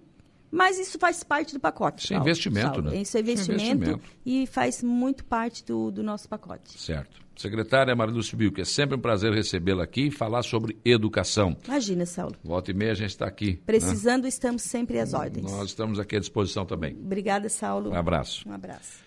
Mas 0.53 0.77
isso 0.77 0.99
faz 0.99 1.23
parte 1.23 1.51
do 1.51 1.59
pacote. 1.59 2.03
Isso 2.03 2.13
é 2.13 2.17
investimento, 2.17 2.79
né? 2.79 2.95
Isso 2.97 3.17
é 3.17 3.21
investimento, 3.21 3.61
investimento, 3.63 4.03
e 4.23 4.45
faz 4.45 4.83
muito 4.83 5.25
parte 5.25 5.65
do, 5.65 5.89
do 5.89 6.03
nosso 6.03 6.29
pacote. 6.29 6.79
Certo. 6.79 7.23
Secretária 7.35 7.95
Maria 7.95 8.13
Lúcia 8.13 8.37
que 8.51 8.61
é 8.61 8.65
sempre 8.65 8.95
um 8.95 8.99
prazer 8.99 9.33
recebê-la 9.33 9.83
aqui 9.83 10.07
e 10.07 10.11
falar 10.11 10.43
sobre 10.43 10.77
educação. 10.85 11.57
Imagina, 11.65 12.05
Saulo. 12.05 12.35
Volta 12.43 12.69
e 12.69 12.73
meia 12.75 12.91
a 12.91 12.95
gente 12.95 13.09
está 13.09 13.25
aqui. 13.25 13.53
Né? 13.53 13.59
Precisando, 13.65 14.23
né? 14.23 14.29
estamos 14.29 14.61
sempre 14.61 14.99
às 14.99 15.15
ordens. 15.15 15.51
Nós 15.51 15.69
estamos 15.69 15.99
aqui 15.99 16.17
à 16.17 16.19
disposição 16.19 16.67
também. 16.67 16.95
Obrigada, 17.03 17.49
Saulo. 17.49 17.89
Um 17.89 17.95
abraço. 17.95 18.47
Um 18.47 18.53
abraço. 18.53 19.01